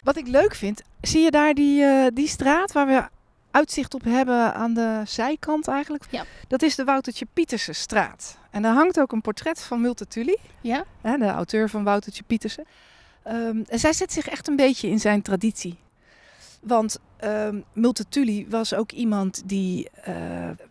Wat 0.02 0.16
ik 0.16 0.26
leuk 0.26 0.54
vind, 0.54 0.82
zie 1.00 1.22
je 1.22 1.30
daar 1.30 1.54
die, 1.54 1.82
uh, 1.82 2.06
die 2.14 2.28
straat 2.28 2.72
waar 2.72 2.86
we 2.86 3.08
uitzicht 3.56 3.94
op 3.94 4.04
hebben 4.04 4.54
aan 4.54 4.74
de 4.74 5.02
zijkant 5.04 5.68
eigenlijk. 5.68 6.04
Ja. 6.10 6.24
Dat 6.48 6.62
is 6.62 6.74
de 6.74 6.84
Woutertje 6.84 7.26
Pietersen 7.32 7.74
straat. 7.74 8.38
En 8.50 8.62
daar 8.62 8.74
hangt 8.74 9.00
ook 9.00 9.12
een 9.12 9.20
portret 9.20 9.62
van 9.62 9.80
Multatuli. 9.80 10.36
Ja. 10.60 10.84
Hè, 11.00 11.18
de 11.18 11.26
auteur 11.26 11.68
van 11.68 11.84
Woutertje 11.84 12.22
Pietersen. 12.22 12.64
Um, 13.26 13.64
en 13.68 13.78
zij 13.78 13.92
zet 13.92 14.12
zich 14.12 14.28
echt 14.28 14.48
een 14.48 14.56
beetje 14.56 14.88
in 14.88 15.00
zijn 15.00 15.22
traditie. 15.22 15.78
Want 16.60 16.98
um, 17.24 17.64
Multatuli 17.72 18.46
was 18.48 18.74
ook 18.74 18.92
iemand 18.92 19.42
die 19.44 19.88
uh, 20.08 20.14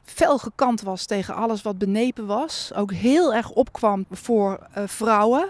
fel 0.03 0.37
gekant 0.37 0.81
was 0.81 1.05
tegen 1.05 1.35
alles 1.35 1.61
wat 1.61 1.77
benepen 1.77 2.25
was. 2.25 2.71
Ook 2.73 2.91
heel 2.91 3.33
erg 3.33 3.49
opkwam 3.49 4.05
voor 4.11 4.67
uh, 4.77 4.83
vrouwen. 4.87 5.49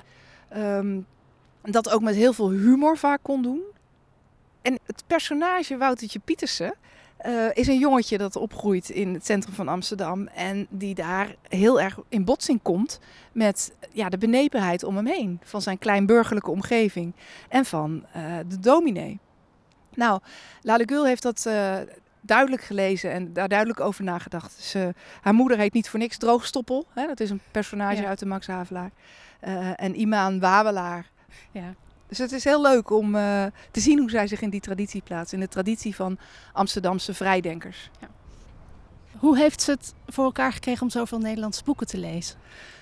Um, 0.57 1.05
dat 1.61 1.89
ook 1.89 2.01
met 2.01 2.15
heel 2.15 2.33
veel 2.33 2.49
humor 2.49 2.97
vaak 2.97 3.19
kon 3.21 3.41
doen. 3.41 3.61
En 4.61 4.79
het 4.85 5.03
personage 5.07 5.77
Woutertje 5.77 6.19
Pietersen 6.19 6.73
uh, 7.27 7.49
is 7.53 7.67
een 7.67 7.79
jongetje 7.79 8.17
dat 8.17 8.35
opgroeit 8.35 8.89
in 8.89 9.13
het 9.13 9.25
centrum 9.25 9.53
van 9.53 9.67
Amsterdam. 9.67 10.27
En 10.27 10.67
die 10.69 10.95
daar 10.95 11.35
heel 11.49 11.81
erg 11.81 11.97
in 12.09 12.25
botsing 12.25 12.61
komt 12.61 12.99
met 13.31 13.73
ja, 13.91 14.09
de 14.09 14.17
benepenheid 14.17 14.83
om 14.83 14.95
hem 14.95 15.07
heen. 15.07 15.39
Van 15.43 15.61
zijn 15.61 15.77
kleinburgerlijke 15.77 16.51
omgeving 16.51 17.13
en 17.49 17.65
van 17.65 18.05
uh, 18.15 18.23
de 18.47 18.59
dominee. 18.59 19.19
Nou, 19.93 20.19
Lallegul 20.61 21.05
heeft 21.05 21.21
dat 21.21 21.45
uh, 21.47 21.75
duidelijk 22.21 22.61
gelezen 22.61 23.11
en 23.11 23.33
daar 23.33 23.47
duidelijk 23.47 23.79
over 23.79 24.03
nagedacht. 24.03 24.55
Dus, 24.57 24.75
uh, 24.75 24.87
haar 25.21 25.33
moeder 25.33 25.57
heet 25.57 25.73
niet 25.73 25.89
voor 25.89 25.99
niks 25.99 26.17
Droogstoppel. 26.17 26.85
Hè? 26.93 27.07
Dat 27.07 27.19
is 27.19 27.29
een 27.29 27.41
personage 27.51 28.01
Ja. 28.01 28.07
uit 28.07 28.19
de 28.19 28.25
Max 28.25 28.47
Havelaar. 28.47 28.91
Eh, 29.39 29.69
en 29.75 29.99
Imaan 29.99 30.39
Wawelaar. 30.39 31.09
Ja. 31.51 31.73
Dus 32.07 32.17
het 32.17 32.31
is 32.31 32.43
heel 32.43 32.61
leuk 32.61 32.89
om 32.89 33.15
eh, 33.15 33.45
te 33.71 33.79
zien 33.79 33.99
hoe 33.99 34.09
zij 34.09 34.27
zich 34.27 34.41
in 34.41 34.49
die 34.49 34.59
traditie 34.59 35.01
plaatst. 35.01 35.33
In 35.33 35.39
de 35.39 35.47
traditie 35.47 35.95
van 35.95 36.17
Amsterdamse 36.53 37.13
vrijdenkers. 37.13 37.89
Hoe 39.17 39.37
heeft 39.37 39.61
ze 39.61 39.71
het 39.71 39.93
voor 40.07 40.23
elkaar 40.23 40.53
gekregen 40.53 40.81
om 40.81 40.89
zoveel 40.89 41.19
Nederlandse 41.19 41.63
boeken 41.63 41.87
te 41.87 41.97
lezen? 41.97 42.37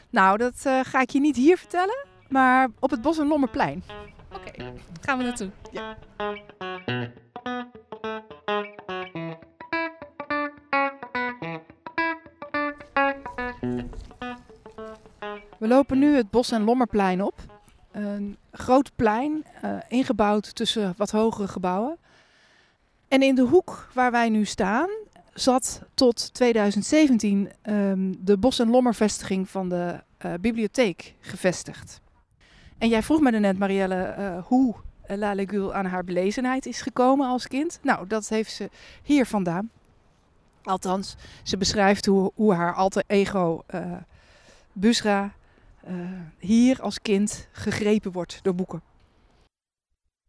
Nou, 0.10 0.38
dat 0.38 0.54
eh, 0.64 0.80
ga 0.84 1.02
ik 1.02 1.10
je 1.10 1.20
niet 1.20 1.36
hier 1.36 1.58
vertellen, 1.58 2.06
maar 2.30 2.70
op 2.80 2.90
het 2.90 3.02
Bos 3.02 3.18
en 3.18 3.28
Lommerplein. 3.28 3.84
Oké, 4.34 4.74
gaan 5.02 5.18
we 5.18 5.24
naartoe. 5.24 5.50
We 15.60 15.68
lopen 15.68 16.00
nu 16.00 16.16
het 16.16 16.30
Bos 16.30 16.52
en 16.52 16.64
Lommerplein 16.64 17.24
op. 17.24 17.36
Een 17.92 18.38
groot 18.54 18.92
plein, 18.96 19.46
eh, 19.62 19.78
ingebouwd 19.88 20.56
tussen 20.56 20.94
wat 20.98 21.12
hogere 21.12 21.48
gebouwen. 21.48 21.98
En 23.08 23.22
in 23.22 23.36
de 23.36 23.42
hoek 23.42 23.88
waar 23.94 24.12
wij 24.12 24.30
nu 24.30 24.46
staan, 24.46 24.90
zat 25.34 25.82
tot 25.94 26.34
2017 26.34 27.52
ehm, 27.62 28.14
de 28.20 28.38
Bos 28.38 28.60
en 28.60 28.70
Lommervestiging 28.70 29.50
van 29.50 29.70
de 29.70 30.00
eh, 30.18 30.34
bibliotheek 30.42 31.16
gevestigd. 31.20 32.02
En 32.78 32.90
jij 32.90 33.04
vroeg 33.04 33.20
me 33.20 33.32
net, 33.32 33.60
Marielle, 33.60 33.96
eh, 33.96 34.44
hoe 34.46 34.76
La 35.08 35.34
Legule 35.34 35.74
aan 35.74 35.86
haar 35.86 36.04
belezenheid 36.04 36.66
is 36.66 36.82
gekomen 36.82 37.28
als 37.28 37.48
kind. 37.48 37.80
Nou, 37.82 38.08
dat 38.08 38.30
heeft 38.30 38.52
ze 38.52 38.70
hier 39.04 39.26
vandaan. 39.26 39.70
Althans, 40.64 41.16
ze 41.44 41.58
beschrijft 41.58 42.06
hoe, 42.06 42.32
hoe 42.36 42.54
haar 42.54 42.74
alter 42.74 43.04
ego 43.08 43.64
Busra 44.72 45.34
hier 46.38 46.82
als 46.82 47.02
kind 47.02 47.48
gegrepen 47.52 48.12
wordt 48.12 48.40
door 48.44 48.56
boeken. 48.56 48.84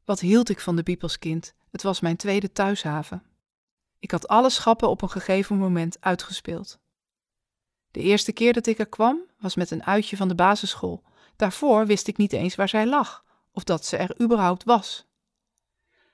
Wat 0.04 0.20
hield 0.20 0.48
ik 0.48 0.60
van 0.60 0.76
de 0.76 0.82
Biep 0.82 1.16
kind? 1.18 1.54
Het 1.70 1.82
was 1.82 2.00
mijn 2.00 2.16
tweede 2.16 2.52
thuishaven. 2.52 3.22
Ik 3.98 4.10
had 4.10 4.28
alle 4.28 4.50
schappen 4.50 4.88
op 4.88 5.02
een 5.02 5.10
gegeven 5.10 5.56
moment 5.56 5.96
uitgespeeld. 6.00 6.78
De 7.90 8.00
eerste 8.00 8.32
keer 8.32 8.52
dat 8.52 8.66
ik 8.66 8.78
er 8.78 8.86
kwam 8.88 9.20
was 9.38 9.54
met 9.54 9.70
een 9.70 9.84
uitje 9.84 10.16
van 10.16 10.28
de 10.28 10.34
basisschool. 10.34 11.02
Daarvoor 11.36 11.86
wist 11.86 12.08
ik 12.08 12.16
niet 12.16 12.32
eens 12.32 12.54
waar 12.54 12.68
zij 12.68 12.86
lag 12.86 13.24
of 13.52 13.64
dat 13.64 13.86
ze 13.86 13.96
er 13.96 14.20
überhaupt 14.20 14.64
was. 14.64 15.06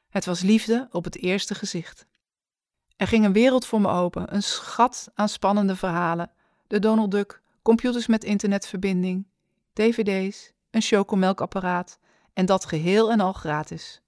Het 0.09 0.25
was 0.25 0.40
liefde 0.40 0.88
op 0.90 1.04
het 1.04 1.16
eerste 1.16 1.54
gezicht. 1.54 2.06
Er 2.97 3.06
ging 3.06 3.25
een 3.25 3.32
wereld 3.32 3.66
voor 3.66 3.80
me 3.80 3.88
open, 3.88 4.35
een 4.35 4.42
schat 4.42 5.11
aan 5.14 5.28
spannende 5.28 5.76
verhalen. 5.76 6.30
De 6.66 6.78
Donald 6.78 7.11
Duck, 7.11 7.42
computers 7.62 8.07
met 8.07 8.25
internetverbinding, 8.25 9.26
dvd's, 9.73 10.52
een 10.71 10.83
chocomelkapparaat 10.83 11.99
en 12.33 12.47
dat 12.47 12.64
geheel 12.64 13.11
en 13.11 13.21
al 13.21 13.33
gratis. 13.33 14.02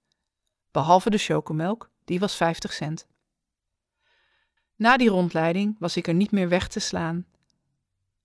Behalve 0.71 1.09
de 1.09 1.17
chocomelk, 1.17 1.89
die 2.05 2.19
was 2.19 2.35
50 2.35 2.73
cent. 2.73 3.07
Na 4.75 4.97
die 4.97 5.09
rondleiding 5.09 5.75
was 5.79 5.97
ik 5.97 6.07
er 6.07 6.13
niet 6.13 6.31
meer 6.31 6.49
weg 6.49 6.67
te 6.67 6.79
slaan. 6.79 7.25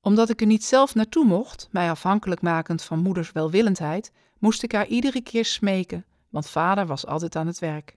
Omdat 0.00 0.30
ik 0.30 0.40
er 0.40 0.47
niet 0.47 0.64
zelf 0.64 0.94
naartoe 0.94 1.25
mocht, 1.25 1.68
mij 1.70 1.90
afhankelijk 1.90 2.40
makend 2.40 2.82
van 2.82 2.99
moeders 2.99 3.32
welwillendheid, 3.32 4.12
moest 4.38 4.62
ik 4.62 4.73
haar 4.73 4.87
iedere 4.87 5.20
keer 5.20 5.44
smeken, 5.44 6.06
want 6.28 6.49
vader 6.49 6.87
was 6.87 7.06
altijd 7.06 7.37
aan 7.37 7.47
het 7.47 7.58
werk. 7.58 7.97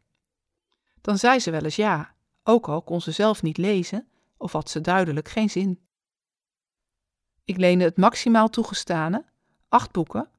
Dan 1.01 1.17
zei 1.17 1.39
ze 1.39 1.51
wel 1.51 1.63
eens 1.63 1.75
ja, 1.75 2.13
ook 2.43 2.67
al 2.67 2.81
kon 2.81 3.01
ze 3.01 3.11
zelf 3.11 3.41
niet 3.41 3.57
lezen 3.57 4.07
of 4.37 4.51
had 4.51 4.69
ze 4.69 4.81
duidelijk 4.81 5.29
geen 5.29 5.49
zin. 5.49 5.79
Ik 7.43 7.57
leende 7.57 7.83
het 7.83 7.97
maximaal 7.97 8.49
toegestane, 8.49 9.25
acht 9.69 9.91
boeken. 9.91 10.29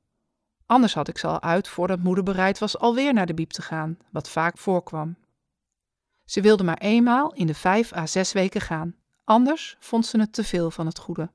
Anders 0.67 0.95
had 0.95 1.09
ik 1.09 1.19
ze 1.19 1.27
al 1.27 1.43
uit 1.43 1.69
voordat 1.69 2.03
moeder 2.03 2.25
bereid 2.25 2.59
was 2.59 2.79
alweer 2.79 3.13
naar 3.13 3.27
de 3.27 3.35
biep 3.35 3.51
te 3.51 3.63
gaan, 3.63 3.99
wat 4.11 4.29
vaak 4.29 4.59
voorkwam. 4.59 5.17
Ze 6.25 6.41
wilde 6.41 6.65
maar 6.65 6.79
eenmaal 6.79 7.33
in 7.33 7.47
de 7.47 7.55
vijf 7.55 7.93
à 7.93 8.07
zes 8.07 8.33
weken 8.33 8.61
gaan, 8.61 8.95
anders 9.25 9.77
vond 9.79 10.07
ze 10.07 10.21
het 10.21 10.33
te 10.33 10.45
veel 10.45 10.71
van 10.71 10.87
het 10.87 10.99
goede. 10.99 11.31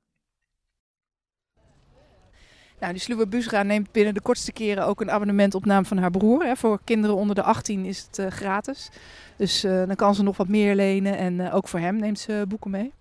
Nou, 2.80 2.94
die 2.94 3.02
sluwe 3.02 3.28
Busra 3.28 3.64
neemt 3.64 3.92
binnen 3.92 4.14
de 4.14 4.22
kortste 4.22 4.52
keren 4.52 4.86
ook 4.86 5.02
een 5.02 5.12
abonnement 5.12 5.56
op 5.56 5.66
naam 5.66 5.86
van 5.86 5.98
haar 5.98 6.12
broer. 6.12 6.44
Hè. 6.44 6.56
Voor 6.56 6.80
kinderen 6.84 7.16
onder 7.16 7.36
de 7.36 7.44
18 7.44 7.86
is 7.86 8.04
het 8.06 8.20
eh, 8.20 8.28
gratis. 8.28 8.90
Dus 9.38 9.64
eh, 9.64 9.72
dan 9.72 9.96
kan 9.96 10.16
ze 10.16 10.24
nog 10.24 10.38
wat 10.38 10.48
meer 10.48 10.76
lenen 10.76 11.18
en 11.18 11.40
eh, 11.40 11.56
ook 11.56 11.68
voor 11.68 11.80
hem 11.80 11.96
neemt 11.96 12.20
ze 12.20 12.46
boeken 12.48 12.72
mee. 12.72 12.94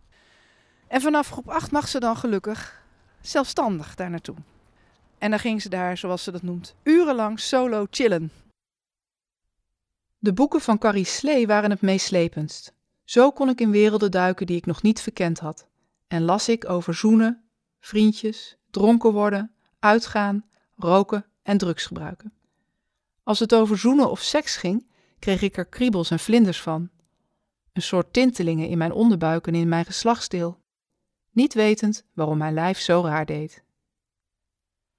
En 0.87 1.01
vanaf 1.01 1.29
groep 1.29 1.49
8 1.49 1.71
mag 1.71 1.89
ze 1.89 2.01
dan 2.01 2.17
gelukkig 2.17 2.85
zelfstandig 3.21 3.95
daar 3.95 4.11
naartoe. 4.11 4.37
En 5.19 5.31
dan 5.31 5.39
ging 5.39 5.63
ze 5.63 5.69
daar, 5.69 5.97
zoals 5.97 6.23
ze 6.23 6.31
dat 6.31 6.43
noemt, 6.43 6.75
urenlang 6.83 7.41
solo 7.41 7.87
chillen. 7.91 8.31
De 10.19 10.33
boeken 10.33 10.61
van 10.61 10.79
Carrie 10.79 11.05
Slee 11.05 11.47
waren 11.47 11.71
het 11.71 11.81
meeslependst. 11.81 12.75
Zo 13.05 13.31
kon 13.31 13.49
ik 13.49 13.61
in 13.61 13.71
werelden 13.71 14.11
duiken 14.11 14.47
die 14.47 14.57
ik 14.57 14.67
nog 14.67 14.83
niet 14.83 15.01
verkend 15.01 15.39
had. 15.39 15.69
En 16.07 16.23
las 16.23 16.49
ik 16.49 16.69
over 16.69 16.95
zoenen, 16.95 17.45
vriendjes, 17.81 18.57
dronken 18.71 19.13
worden, 19.13 19.53
uitgaan, 19.79 20.45
roken 20.77 21.27
en 21.43 21.59
drugs 21.59 21.87
gebruiken. 21.87 22.33
Als 23.23 23.39
het 23.39 23.55
over 23.55 23.79
zoenen 23.79 24.11
of 24.11 24.21
seks 24.21 24.57
ging, 24.57 24.87
kreeg 25.19 25.43
ik 25.43 25.57
er 25.57 25.67
kriebels 25.67 26.11
en 26.11 26.19
vlinders 26.19 26.61
van. 26.61 26.91
Een 27.73 27.83
soort 27.83 28.13
tintelingen 28.13 28.69
in 28.69 28.79
mijn 28.79 28.93
onderbuik 28.93 29.47
en 29.47 29.55
in 29.55 29.69
mijn 29.69 29.85
geslachtsdeel. 29.85 30.61
Niet 31.37 31.55
wetend 31.55 32.05
waarom 32.13 32.39
mijn 32.39 32.55
lijf 32.55 32.79
zo 32.79 33.03
raar 33.05 33.27
deed. 33.27 33.65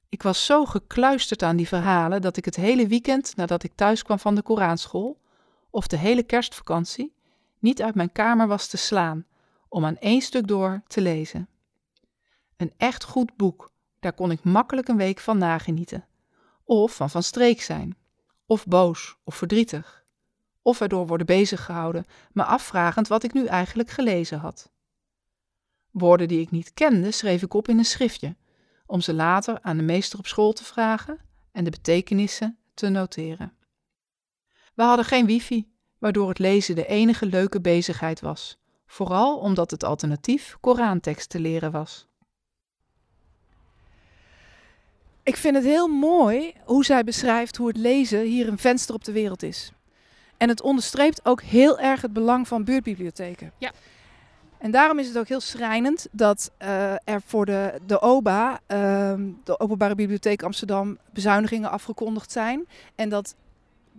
Ik 0.09 0.23
was 0.23 0.45
zo 0.45 0.65
gekluisterd 0.65 1.43
aan 1.43 1.55
die 1.55 1.67
verhalen 1.67 2.21
dat 2.21 2.37
ik 2.37 2.45
het 2.45 2.55
hele 2.55 2.87
weekend 2.87 3.35
nadat 3.35 3.63
ik 3.63 3.75
thuis 3.75 4.03
kwam 4.03 4.19
van 4.19 4.35
de 4.35 4.41
Koranschool, 4.41 5.21
of 5.69 5.87
de 5.87 5.97
hele 5.97 6.23
kerstvakantie, 6.23 7.15
niet 7.59 7.81
uit 7.81 7.95
mijn 7.95 8.11
kamer 8.11 8.47
was 8.47 8.67
te 8.67 8.77
slaan 8.77 9.25
om 9.69 9.85
aan 9.85 9.97
één 9.97 10.21
stuk 10.21 10.47
door 10.47 10.81
te 10.87 11.01
lezen. 11.01 11.49
Een 12.57 12.73
echt 12.77 13.03
goed 13.03 13.35
boek, 13.35 13.71
daar 13.99 14.13
kon 14.13 14.31
ik 14.31 14.43
makkelijk 14.43 14.87
een 14.87 14.97
week 14.97 15.19
van 15.19 15.37
nagenieten. 15.37 16.05
Of 16.63 16.95
van 16.95 17.09
van 17.09 17.23
streek 17.23 17.61
zijn, 17.61 17.97
of 18.45 18.65
boos 18.65 19.17
of 19.23 19.35
verdrietig, 19.35 20.05
of 20.61 20.81
erdoor 20.81 21.07
worden 21.07 21.27
beziggehouden, 21.27 22.05
me 22.31 22.43
afvragend 22.43 23.07
wat 23.07 23.23
ik 23.23 23.33
nu 23.33 23.45
eigenlijk 23.45 23.89
gelezen 23.89 24.39
had. 24.39 24.75
Woorden 25.97 26.27
die 26.27 26.41
ik 26.41 26.51
niet 26.51 26.73
kende 26.73 27.11
schreef 27.11 27.41
ik 27.41 27.53
op 27.53 27.67
in 27.67 27.77
een 27.77 27.85
schriftje, 27.85 28.35
om 28.85 29.01
ze 29.01 29.13
later 29.13 29.59
aan 29.61 29.77
de 29.77 29.83
meester 29.83 30.19
op 30.19 30.27
school 30.27 30.53
te 30.53 30.63
vragen 30.63 31.19
en 31.51 31.63
de 31.63 31.69
betekenissen 31.69 32.57
te 32.73 32.89
noteren. 32.89 33.53
We 34.73 34.83
hadden 34.83 35.05
geen 35.05 35.25
wifi, 35.25 35.71
waardoor 35.97 36.29
het 36.29 36.39
lezen 36.39 36.75
de 36.75 36.85
enige 36.85 37.25
leuke 37.25 37.61
bezigheid 37.61 38.19
was, 38.19 38.57
vooral 38.85 39.37
omdat 39.37 39.71
het 39.71 39.83
alternatief 39.83 40.57
Korantekst 40.59 41.29
te 41.29 41.39
leren 41.39 41.71
was. 41.71 42.07
Ik 45.23 45.37
vind 45.37 45.55
het 45.55 45.63
heel 45.63 45.87
mooi 45.87 46.53
hoe 46.63 46.85
zij 46.85 47.03
beschrijft 47.03 47.57
hoe 47.57 47.67
het 47.67 47.77
lezen 47.77 48.21
hier 48.21 48.47
een 48.47 48.57
venster 48.57 48.95
op 48.95 49.03
de 49.03 49.11
wereld 49.11 49.43
is. 49.43 49.71
En 50.37 50.49
het 50.49 50.61
onderstreept 50.61 51.25
ook 51.25 51.41
heel 51.41 51.79
erg 51.79 52.01
het 52.01 52.13
belang 52.13 52.47
van 52.47 52.63
buurtbibliotheken. 52.63 53.53
Ja. 53.57 53.71
En 54.59 54.71
daarom 54.71 54.99
is 54.99 55.07
het 55.07 55.17
ook 55.17 55.27
heel 55.27 55.39
schrijnend 55.39 56.07
dat 56.11 56.51
uh, 56.61 56.91
er 56.91 57.21
voor 57.25 57.45
de, 57.45 57.79
de 57.85 58.01
OBA, 58.01 58.51
uh, 58.51 59.13
de 59.43 59.59
Openbare 59.59 59.95
Bibliotheek 59.95 60.43
Amsterdam, 60.43 60.97
bezuinigingen 61.13 61.71
afgekondigd 61.71 62.31
zijn. 62.31 62.67
En 62.95 63.09
dat 63.09 63.35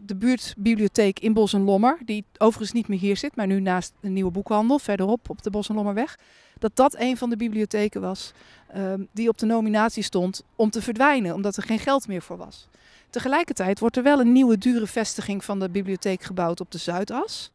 de 0.04 0.16
buurtbibliotheek 0.16 1.18
in 1.18 1.32
Bos 1.32 1.52
en 1.52 1.64
Lommer, 1.64 1.98
die 2.04 2.24
overigens 2.38 2.72
niet 2.72 2.88
meer 2.88 2.98
hier 2.98 3.16
zit, 3.16 3.36
maar 3.36 3.46
nu 3.46 3.60
naast 3.60 3.92
een 4.00 4.12
nieuwe 4.12 4.30
boekhandel 4.30 4.78
verderop 4.78 5.30
op 5.30 5.42
de 5.42 5.50
Bos 5.50 5.68
en 5.68 5.74
Lommerweg, 5.74 6.18
dat 6.58 6.70
dat 6.74 6.96
een 6.98 7.16
van 7.16 7.30
de 7.30 7.36
bibliotheken 7.36 8.00
was 8.00 8.32
uh, 8.76 8.92
die 9.12 9.28
op 9.28 9.38
de 9.38 9.46
nominatie 9.46 10.02
stond 10.02 10.42
om 10.56 10.70
te 10.70 10.82
verdwijnen, 10.82 11.34
omdat 11.34 11.56
er 11.56 11.62
geen 11.62 11.78
geld 11.78 12.08
meer 12.08 12.22
voor 12.22 12.36
was. 12.36 12.68
Tegelijkertijd 13.10 13.78
wordt 13.78 13.96
er 13.96 14.02
wel 14.02 14.20
een 14.20 14.32
nieuwe 14.32 14.58
dure 14.58 14.86
vestiging 14.86 15.44
van 15.44 15.58
de 15.58 15.70
bibliotheek 15.70 16.22
gebouwd 16.22 16.60
op 16.60 16.70
de 16.70 16.78
Zuidas. 16.78 17.50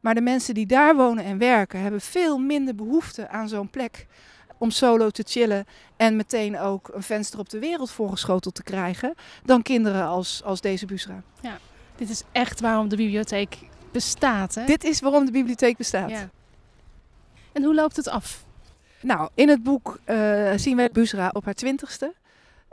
Maar 0.00 0.14
de 0.14 0.20
mensen 0.20 0.54
die 0.54 0.66
daar 0.66 0.96
wonen 0.96 1.24
en 1.24 1.38
werken 1.38 1.80
hebben 1.80 2.00
veel 2.00 2.38
minder 2.38 2.74
behoefte 2.74 3.28
aan 3.28 3.48
zo'n 3.48 3.70
plek 3.70 4.06
om 4.58 4.70
solo 4.70 5.10
te 5.10 5.24
chillen 5.26 5.66
en 5.96 6.16
meteen 6.16 6.58
ook 6.58 6.90
een 6.92 7.02
venster 7.02 7.38
op 7.38 7.48
de 7.48 7.58
wereld 7.58 7.90
voorgeschoteld 7.90 8.54
te 8.54 8.62
krijgen 8.62 9.14
dan 9.44 9.62
kinderen 9.62 10.04
als, 10.04 10.42
als 10.44 10.60
deze 10.60 10.86
Busra. 10.86 11.22
Ja, 11.40 11.58
dit 11.96 12.10
is 12.10 12.22
echt 12.32 12.60
waarom 12.60 12.88
de 12.88 12.96
bibliotheek 12.96 13.58
bestaat. 13.92 14.54
Hè? 14.54 14.64
Dit 14.64 14.84
is 14.84 15.00
waarom 15.00 15.24
de 15.24 15.32
bibliotheek 15.32 15.76
bestaat. 15.76 16.10
Ja. 16.10 16.28
En 17.52 17.62
hoe 17.62 17.74
loopt 17.74 17.96
het 17.96 18.08
af? 18.08 18.44
Nou, 19.00 19.28
in 19.34 19.48
het 19.48 19.62
boek 19.62 19.98
uh, 20.06 20.52
zien 20.56 20.76
wij 20.76 20.90
Busra 20.92 21.30
op 21.32 21.44
haar 21.44 21.54
twintigste. 21.54 22.14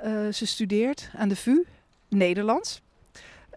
Uh, 0.03 0.31
ze 0.33 0.45
studeert 0.45 1.09
aan 1.15 1.29
de 1.29 1.35
VU, 1.35 1.63
Nederlands. 2.09 2.81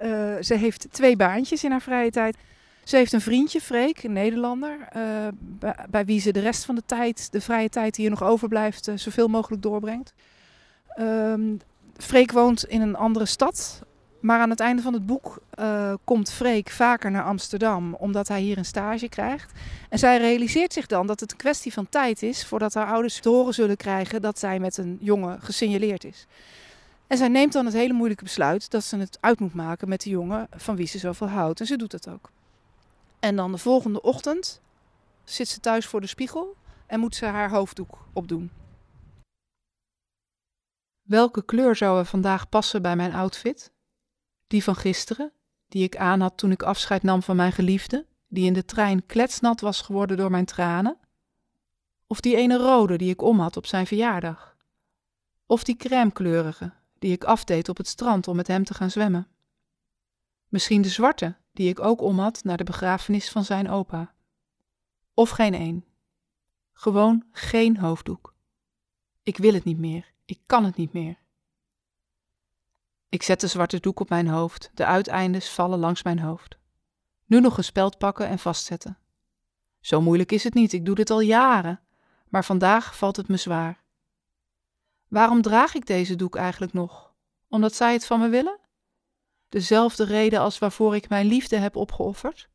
Uh, 0.03 0.37
ze 0.41 0.55
heeft 0.55 0.87
twee 0.91 1.17
baantjes 1.17 1.65
in 1.65 1.71
haar 1.71 1.83
vrije 1.83 2.11
tijd. 2.11 2.37
Ze 2.85 2.97
heeft 2.97 3.13
een 3.13 3.21
vriendje, 3.21 3.61
Freek, 3.61 4.03
een 4.03 4.13
Nederlander, 4.13 4.79
uh, 4.97 5.29
bij, 5.91 6.05
wie 6.05 6.21
ze 6.21 6.33
de 6.33 6.41
rest 6.41 6.65
van 6.65 6.75
de 6.75 6.83
tijd, 6.87 7.33
de 7.33 7.41
vrije 7.41 7.69
tijd 7.69 7.95
die 7.95 8.05
er 8.05 8.11
nog 8.11 8.23
overblijft, 8.23 8.89
uh, 8.89 8.97
zoveel 8.97 9.29
mogelijk 9.29 9.63
doorbrengt. 9.63 10.13
Um, 10.99 11.61
Freek 11.97 12.33
woont 12.33 12.65
in 12.65 12.81
een 12.81 12.97
andere 12.97 13.27
stad, 13.27 13.83
maar 14.21 14.41
aan 14.41 14.51
het 14.51 14.61
einde 14.61 14.83
van 14.83 14.93
het 14.93 15.07
boek 15.07 15.43
uh, 15.59 15.95
komt 16.05 16.33
Freek 16.33 16.71
vaker 16.71 17.11
naar 17.11 17.25
Amsterdam, 17.25 17.95
omdat 17.95 18.29
hij 18.29 18.41
hier 18.41 18.59
een 18.59 18.65
stage 18.65 19.09
krijgt. 19.09 19.53
En 19.89 19.99
zij 19.99 20.19
realiseert 20.19 20.73
zich 20.73 20.87
dan 20.87 21.07
dat 21.07 21.21
het 21.21 21.31
een 21.31 21.37
kwestie 21.37 21.73
van 21.73 21.89
tijd 21.89 22.23
is 22.23 22.47
voordat 22.47 22.75
haar 22.75 22.87
ouders 22.87 23.21
te 23.21 23.29
horen 23.29 23.55
zullen 23.55 23.77
krijgen 23.77 24.21
dat 24.21 24.39
zij 24.39 24.59
met 24.59 24.77
een 24.77 24.99
jongen 25.01 25.41
gesignaleerd 25.41 26.05
is. 26.05 26.27
En 27.07 27.17
zij 27.17 27.29
neemt 27.29 27.53
dan 27.53 27.65
het 27.65 27.75
hele 27.75 27.93
moeilijke 27.93 28.25
besluit 28.25 28.71
dat 28.71 28.85
ze 28.85 28.97
het 28.97 29.19
uit 29.21 29.41
moet 29.41 29.55
maken 29.55 29.89
met 29.89 30.03
de 30.03 30.11
jongen 30.11 30.47
van 30.57 30.77
wie 30.77 30.87
ze 30.87 30.99
zoveel 30.99 31.29
houdt. 31.29 31.61
En 31.61 31.67
ze 31.67 31.77
doet 31.77 31.91
dat 31.91 32.09
ook. 32.09 32.31
En 33.21 33.37
dan 33.37 33.53
de 33.53 33.59
volgende 33.59 34.03
ochtend 34.03 34.61
zit 35.25 35.49
ze 35.49 35.61
thuis 35.61 35.87
voor 35.87 36.00
de 36.00 36.07
spiegel 36.07 36.57
en 36.87 37.00
moet 37.00 37.15
ze 37.15 37.25
haar 37.27 37.50
hoofddoek 37.50 37.99
opdoen. 38.12 38.50
Welke 41.03 41.45
kleur 41.45 41.77
zou 41.77 41.99
er 41.99 42.05
vandaag 42.05 42.49
passen 42.49 42.83
bij 42.83 42.97
mijn 42.97 43.12
outfit? 43.12 43.73
Die 44.47 44.65
van 44.65 44.77
gisteren, 44.77 45.33
die 45.69 45.83
ik 45.85 45.97
aan 45.97 46.21
had 46.21 46.37
toen 46.37 46.50
ik 46.50 46.62
afscheid 46.62 47.03
nam 47.03 47.23
van 47.23 47.37
mijn 47.37 47.53
geliefde, 47.53 48.07
die 48.29 48.47
in 48.47 48.53
de 48.53 48.65
trein 48.65 49.07
kletsnat 49.07 49.61
was 49.61 49.81
geworden 49.81 50.17
door 50.17 50.31
mijn 50.31 50.45
tranen? 50.45 50.99
Of 52.07 52.21
die 52.21 52.37
ene 52.37 52.57
rode 52.57 52.99
die 52.99 53.11
ik 53.11 53.23
om 53.23 53.41
had 53.41 53.57
op 53.57 53.67
zijn 53.67 53.87
verjaardag? 53.87 54.57
Of 55.47 55.65
die 55.65 55.77
crèmekleurige 55.77 56.73
die 56.99 57.12
ik 57.12 57.25
afdeed 57.25 57.69
op 57.69 57.77
het 57.77 57.87
strand 57.87 58.29
om 58.29 58.37
met 58.37 58.47
hem 58.47 58.65
te 58.65 58.75
gaan 58.75 58.91
zwemmen? 58.91 59.29
Misschien 60.49 60.83
de 60.83 60.89
zwarte 60.89 61.37
die 61.52 61.69
ik 61.69 61.80
ook 61.80 62.00
om 62.00 62.19
had 62.19 62.45
naar 62.45 62.57
de 62.57 62.64
begrafenis 62.64 63.30
van 63.30 63.45
zijn 63.45 63.71
opa? 63.71 64.14
Of 65.14 65.30
geen 65.30 65.54
één? 65.54 65.85
Gewoon 66.73 67.25
geen 67.33 67.76
hoofddoek. 67.76 68.35
Ik 69.23 69.37
wil 69.37 69.54
het 69.54 69.64
niet 69.64 69.78
meer, 69.78 70.12
ik 70.25 70.40
kan 70.47 70.64
het 70.64 70.76
niet 70.76 70.92
meer. 70.92 71.19
Ik 73.09 73.23
zet 73.23 73.40
de 73.40 73.47
zwarte 73.47 73.80
doek 73.80 74.00
op 74.00 74.09
mijn 74.09 74.28
hoofd, 74.28 74.71
de 74.75 74.85
uiteindes 74.85 75.50
vallen 75.50 75.78
langs 75.78 76.02
mijn 76.02 76.19
hoofd. 76.19 76.59
Nu 77.26 77.40
nog 77.40 77.57
een 77.57 77.64
speld 77.64 77.99
pakken 77.99 78.26
en 78.26 78.38
vastzetten. 78.38 78.99
Zo 79.80 80.00
moeilijk 80.00 80.33
is 80.33 80.45
het 80.45 80.54
niet, 80.54 80.73
ik 80.73 80.85
doe 80.85 80.95
dit 80.95 81.11
al 81.11 81.21
jaren, 81.21 81.80
maar 82.28 82.45
vandaag 82.45 82.97
valt 82.97 83.16
het 83.16 83.28
me 83.28 83.37
zwaar. 83.37 83.83
Waarom 85.09 85.42
draag 85.42 85.75
ik 85.75 85.87
deze 85.87 86.16
doek 86.16 86.37
eigenlijk 86.37 86.73
nog? 86.73 87.14
Omdat 87.49 87.75
zij 87.75 87.92
het 87.92 88.07
van 88.07 88.21
me 88.21 88.28
willen? 88.28 88.60
Dezelfde 89.50 90.04
reden 90.04 90.40
als 90.40 90.59
waarvoor 90.59 90.95
ik 90.95 91.09
mijn 91.09 91.26
liefde 91.26 91.57
heb 91.57 91.76
opgeofferd? 91.76 92.49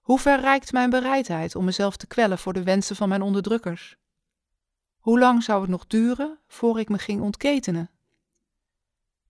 Hoe 0.00 0.18
ver 0.18 0.40
reikt 0.40 0.72
mijn 0.72 0.90
bereidheid 0.90 1.54
om 1.54 1.64
mezelf 1.64 1.96
te 1.96 2.06
kwellen 2.06 2.38
voor 2.38 2.52
de 2.52 2.62
wensen 2.62 2.96
van 2.96 3.08
mijn 3.08 3.22
onderdrukkers? 3.22 3.96
Hoe 4.98 5.18
lang 5.18 5.42
zou 5.42 5.60
het 5.60 5.70
nog 5.70 5.86
duren 5.86 6.38
voor 6.46 6.80
ik 6.80 6.88
me 6.88 6.98
ging 6.98 7.20
ontketenen? 7.20 7.90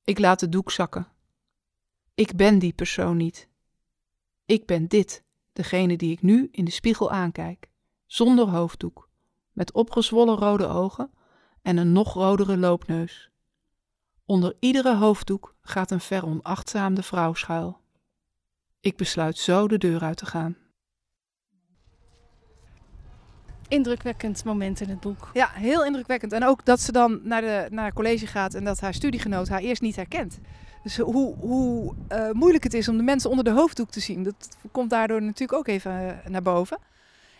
Ik 0.04 0.18
laat 0.18 0.40
de 0.40 0.48
doek 0.48 0.70
zakken. 0.70 1.08
Ik 2.14 2.36
ben 2.36 2.58
die 2.58 2.72
persoon 2.72 3.16
niet. 3.16 3.48
Ik 4.46 4.66
ben 4.66 4.88
dit, 4.88 5.24
degene 5.52 5.96
die 5.96 6.12
ik 6.12 6.22
nu 6.22 6.48
in 6.50 6.64
de 6.64 6.70
spiegel 6.70 7.10
aankijk, 7.10 7.70
zonder 8.06 8.48
hoofddoek, 8.48 9.08
met 9.52 9.72
opgezwollen 9.72 10.36
rode 10.36 10.66
ogen 10.66 11.10
en 11.62 11.76
een 11.76 11.92
nog 11.92 12.14
rodere 12.14 12.56
loopneus. 12.56 13.30
Onder 14.26 14.56
iedere 14.60 14.96
hoofddoek 14.96 15.54
gaat 15.62 15.90
een 15.90 16.00
veronachtzaamde 16.00 17.02
vrouw 17.02 17.34
schuil. 17.34 17.80
Ik 18.80 18.96
besluit 18.96 19.38
zo 19.38 19.68
de 19.68 19.78
deur 19.78 20.02
uit 20.02 20.16
te 20.16 20.26
gaan. 20.26 20.56
Indrukwekkend 23.68 24.44
moment 24.44 24.80
in 24.80 24.88
het 24.88 25.00
boek. 25.00 25.30
Ja, 25.32 25.48
heel 25.52 25.84
indrukwekkend. 25.84 26.32
En 26.32 26.44
ook 26.44 26.64
dat 26.64 26.80
ze 26.80 26.92
dan 26.92 27.20
naar, 27.22 27.40
de, 27.40 27.66
naar 27.70 27.92
college 27.92 28.26
gaat 28.26 28.54
en 28.54 28.64
dat 28.64 28.80
haar 28.80 28.94
studiegenoot 28.94 29.48
haar 29.48 29.60
eerst 29.60 29.82
niet 29.82 29.96
herkent. 29.96 30.38
Dus 30.82 30.96
hoe, 30.98 31.36
hoe 31.36 31.94
uh, 32.12 32.30
moeilijk 32.30 32.64
het 32.64 32.74
is 32.74 32.88
om 32.88 32.96
de 32.96 33.02
mensen 33.02 33.30
onder 33.30 33.44
de 33.44 33.50
hoofddoek 33.50 33.90
te 33.90 34.00
zien, 34.00 34.22
dat 34.22 34.56
komt 34.72 34.90
daardoor 34.90 35.22
natuurlijk 35.22 35.58
ook 35.58 35.66
even 35.66 36.06
uh, 36.06 36.26
naar 36.26 36.42
boven. 36.42 36.78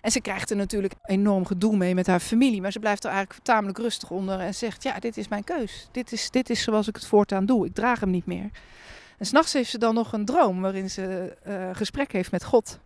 En 0.05 0.11
ze 0.11 0.21
krijgt 0.21 0.51
er 0.51 0.57
natuurlijk 0.57 0.95
enorm 1.03 1.47
gedoe 1.47 1.77
mee 1.77 1.95
met 1.95 2.07
haar 2.07 2.21
familie. 2.21 2.61
Maar 2.61 2.73
ze 2.73 2.79
blijft 2.79 3.05
er 3.05 3.11
eigenlijk 3.11 3.45
tamelijk 3.45 3.79
rustig 3.79 4.11
onder 4.11 4.40
en 4.40 4.55
zegt: 4.55 4.83
Ja, 4.83 4.99
dit 4.99 5.17
is 5.17 5.29
mijn 5.29 5.45
keus. 5.45 5.88
Dit 5.93 6.12
is, 6.12 6.31
dit 6.31 6.51
is 6.51 6.62
zoals 6.62 6.88
ik 6.88 6.95
het 6.95 7.07
voortaan 7.07 7.47
doe. 7.47 7.67
Ik 7.67 7.75
draag 7.75 8.01
hem 8.01 8.11
niet 8.11 8.27
meer. 8.27 8.51
En 9.19 9.27
s'nachts 9.27 9.53
heeft 9.53 9.71
ze 9.71 9.79
dan 9.79 9.95
nog 9.95 10.12
een 10.12 10.25
droom 10.25 10.61
waarin 10.61 10.90
ze 10.90 11.37
uh, 11.47 11.71
gesprek 11.73 12.12
heeft 12.12 12.31
met 12.31 12.45
God. 12.45 12.79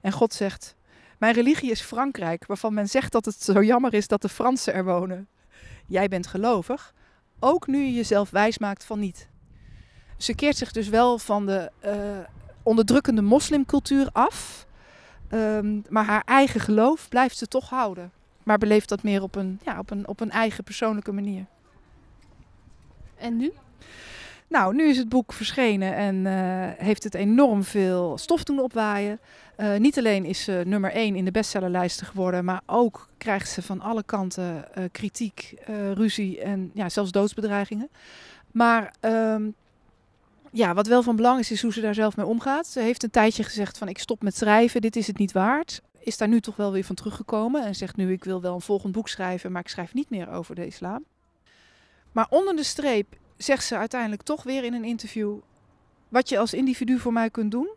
En 0.00 0.12
God 0.12 0.34
zegt: 0.34 0.74
Mijn 1.18 1.34
religie 1.34 1.70
is 1.70 1.80
Frankrijk, 1.80 2.46
waarvan 2.46 2.74
men 2.74 2.88
zegt 2.88 3.12
dat 3.12 3.24
het 3.24 3.42
zo 3.42 3.62
jammer 3.62 3.94
is 3.94 4.08
dat 4.08 4.22
de 4.22 4.28
Fransen 4.28 4.74
er 4.74 4.84
wonen. 4.84 5.28
Jij 5.86 6.08
bent 6.08 6.26
gelovig, 6.26 6.94
ook 7.40 7.66
nu 7.66 7.84
je 7.84 7.92
jezelf 7.92 8.30
wijs 8.30 8.58
maakt 8.58 8.84
van 8.84 8.98
niet. 8.98 9.28
Ze 10.16 10.34
keert 10.34 10.56
zich 10.56 10.72
dus 10.72 10.88
wel 10.88 11.18
van 11.18 11.46
de 11.46 11.70
uh, 11.84 11.92
onderdrukkende 12.62 13.22
moslimcultuur 13.22 14.08
af. 14.12 14.66
Um, 15.34 15.82
maar 15.88 16.04
haar 16.04 16.22
eigen 16.24 16.60
geloof 16.60 17.08
blijft 17.08 17.38
ze 17.38 17.46
toch 17.46 17.68
houden. 17.68 18.10
Maar 18.42 18.58
beleeft 18.58 18.88
dat 18.88 19.02
meer 19.02 19.22
op 19.22 19.34
een, 19.34 19.60
ja, 19.64 19.78
op 19.78 19.90
een, 19.90 20.08
op 20.08 20.20
een 20.20 20.30
eigen 20.30 20.64
persoonlijke 20.64 21.12
manier. 21.12 21.44
En 23.16 23.36
nu? 23.36 23.52
Nou, 24.48 24.74
nu 24.74 24.88
is 24.88 24.96
het 24.96 25.08
boek 25.08 25.32
verschenen 25.32 25.94
en 25.94 26.14
uh, 26.14 26.84
heeft 26.84 27.04
het 27.04 27.14
enorm 27.14 27.64
veel 27.64 28.18
stof 28.18 28.44
doen 28.44 28.60
opwaaien. 28.60 29.20
Uh, 29.56 29.76
niet 29.76 29.98
alleen 29.98 30.24
is 30.24 30.44
ze 30.44 30.62
nummer 30.66 30.92
1 30.92 31.16
in 31.16 31.24
de 31.24 31.30
bestsellerlijsten 31.30 32.06
geworden, 32.06 32.44
maar 32.44 32.60
ook 32.66 33.08
krijgt 33.18 33.50
ze 33.50 33.62
van 33.62 33.80
alle 33.80 34.02
kanten 34.02 34.64
uh, 34.78 34.84
kritiek, 34.92 35.54
ruzie 35.94 36.40
en 36.40 36.70
ja, 36.74 36.88
zelfs 36.88 37.10
doodsbedreigingen. 37.10 37.88
Maar 38.52 38.94
um, 39.00 39.54
ja, 40.52 40.74
wat 40.74 40.86
wel 40.86 41.02
van 41.02 41.16
belang 41.16 41.40
is, 41.40 41.50
is 41.50 41.62
hoe 41.62 41.72
ze 41.72 41.80
daar 41.80 41.94
zelf 41.94 42.16
mee 42.16 42.26
omgaat. 42.26 42.66
Ze 42.66 42.80
heeft 42.80 43.02
een 43.02 43.10
tijdje 43.10 43.42
gezegd 43.42 43.78
van 43.78 43.88
ik 43.88 43.98
stop 43.98 44.22
met 44.22 44.36
schrijven, 44.36 44.80
dit 44.80 44.96
is 44.96 45.06
het 45.06 45.18
niet 45.18 45.32
waard. 45.32 45.80
Is 45.98 46.16
daar 46.16 46.28
nu 46.28 46.40
toch 46.40 46.56
wel 46.56 46.72
weer 46.72 46.84
van 46.84 46.94
teruggekomen 46.94 47.64
en 47.64 47.74
zegt 47.74 47.96
nu 47.96 48.12
ik 48.12 48.24
wil 48.24 48.40
wel 48.40 48.54
een 48.54 48.60
volgend 48.60 48.92
boek 48.92 49.08
schrijven, 49.08 49.52
maar 49.52 49.62
ik 49.62 49.68
schrijf 49.68 49.94
niet 49.94 50.10
meer 50.10 50.30
over 50.30 50.54
de 50.54 50.66
islam. 50.66 51.04
Maar 52.12 52.26
onder 52.30 52.56
de 52.56 52.62
streep 52.62 53.16
zegt 53.36 53.64
ze 53.64 53.76
uiteindelijk 53.76 54.22
toch 54.22 54.42
weer 54.42 54.64
in 54.64 54.74
een 54.74 54.84
interview 54.84 55.38
wat 56.08 56.28
je 56.28 56.38
als 56.38 56.54
individu 56.54 56.98
voor 56.98 57.12
mij 57.12 57.30
kunt 57.30 57.50
doen. 57.50 57.68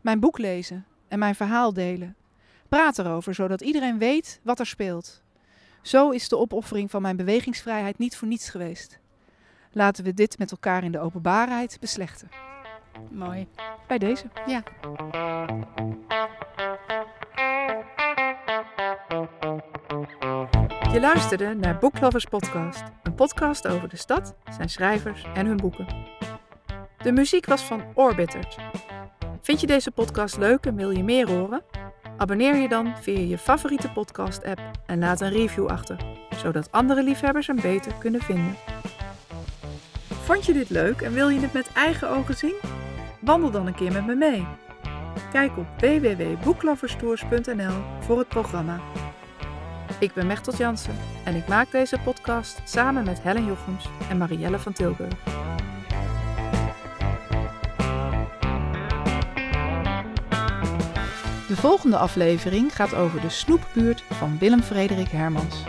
Mijn 0.00 0.20
boek 0.20 0.38
lezen 0.38 0.86
en 1.08 1.18
mijn 1.18 1.34
verhaal 1.34 1.72
delen. 1.72 2.16
Praat 2.68 2.98
erover, 2.98 3.34
zodat 3.34 3.60
iedereen 3.60 3.98
weet 3.98 4.40
wat 4.42 4.58
er 4.58 4.66
speelt. 4.66 5.22
Zo 5.82 6.10
is 6.10 6.28
de 6.28 6.38
opoffering 6.38 6.90
van 6.90 7.02
mijn 7.02 7.16
bewegingsvrijheid 7.16 7.98
niet 7.98 8.16
voor 8.16 8.28
niets 8.28 8.48
geweest. 8.48 8.98
Laten 9.76 10.04
we 10.04 10.14
dit 10.14 10.38
met 10.38 10.50
elkaar 10.50 10.84
in 10.84 10.92
de 10.92 11.00
openbaarheid 11.00 11.76
beslechten. 11.80 12.28
Mooi. 13.10 13.48
Bij 13.86 13.98
deze. 13.98 14.24
Ja. 14.46 14.62
Je 20.92 21.00
luisterde 21.00 21.54
naar 21.54 21.78
Booklovers 21.78 22.24
Podcast, 22.24 22.82
een 23.02 23.14
podcast 23.14 23.66
over 23.68 23.88
de 23.88 23.96
stad, 23.96 24.34
zijn 24.56 24.68
schrijvers 24.68 25.26
en 25.34 25.46
hun 25.46 25.56
boeken. 25.56 25.86
De 27.02 27.12
muziek 27.12 27.46
was 27.46 27.62
van 27.62 27.82
Orbitert. 27.94 28.56
Vind 29.40 29.60
je 29.60 29.66
deze 29.66 29.90
podcast 29.90 30.36
leuk 30.36 30.66
en 30.66 30.76
wil 30.76 30.90
je 30.90 31.04
meer 31.04 31.28
horen? 31.30 31.62
Abonneer 32.16 32.56
je 32.56 32.68
dan 32.68 32.96
via 33.00 33.18
je 33.18 33.38
favoriete 33.38 33.92
podcast-app 33.92 34.60
en 34.86 34.98
laat 34.98 35.20
een 35.20 35.30
review 35.30 35.66
achter, 35.66 35.96
zodat 36.36 36.72
andere 36.72 37.02
liefhebbers 37.02 37.46
hem 37.46 37.60
beter 37.60 37.94
kunnen 37.98 38.20
vinden. 38.20 38.56
Vond 40.26 40.46
je 40.46 40.52
dit 40.52 40.70
leuk 40.70 41.00
en 41.00 41.12
wil 41.12 41.28
je 41.28 41.40
het 41.40 41.52
met 41.52 41.72
eigen 41.72 42.10
ogen 42.10 42.36
zien? 42.36 42.54
Wandel 43.20 43.50
dan 43.50 43.66
een 43.66 43.74
keer 43.74 43.92
met 43.92 44.06
me 44.06 44.14
mee. 44.14 44.46
Kijk 45.32 45.56
op 45.56 45.66
www.boekloverstours.nl 45.78 47.74
voor 48.00 48.18
het 48.18 48.28
programma. 48.28 48.80
Ik 49.98 50.12
ben 50.14 50.26
Mechtel 50.26 50.54
Jansen 50.54 50.96
en 51.24 51.34
ik 51.34 51.48
maak 51.48 51.70
deze 51.70 51.98
podcast 52.04 52.60
samen 52.64 53.04
met 53.04 53.22
Helen 53.22 53.44
Jochems 53.44 53.88
en 54.08 54.16
Marielle 54.16 54.58
van 54.58 54.72
Tilburg. 54.72 55.14
De 61.48 61.56
volgende 61.56 61.96
aflevering 61.96 62.74
gaat 62.76 62.94
over 62.94 63.20
de 63.20 63.30
snoepbuurt 63.30 64.02
van 64.10 64.38
Willem 64.38 64.62
Frederik 64.62 65.08
Hermans. 65.08 65.64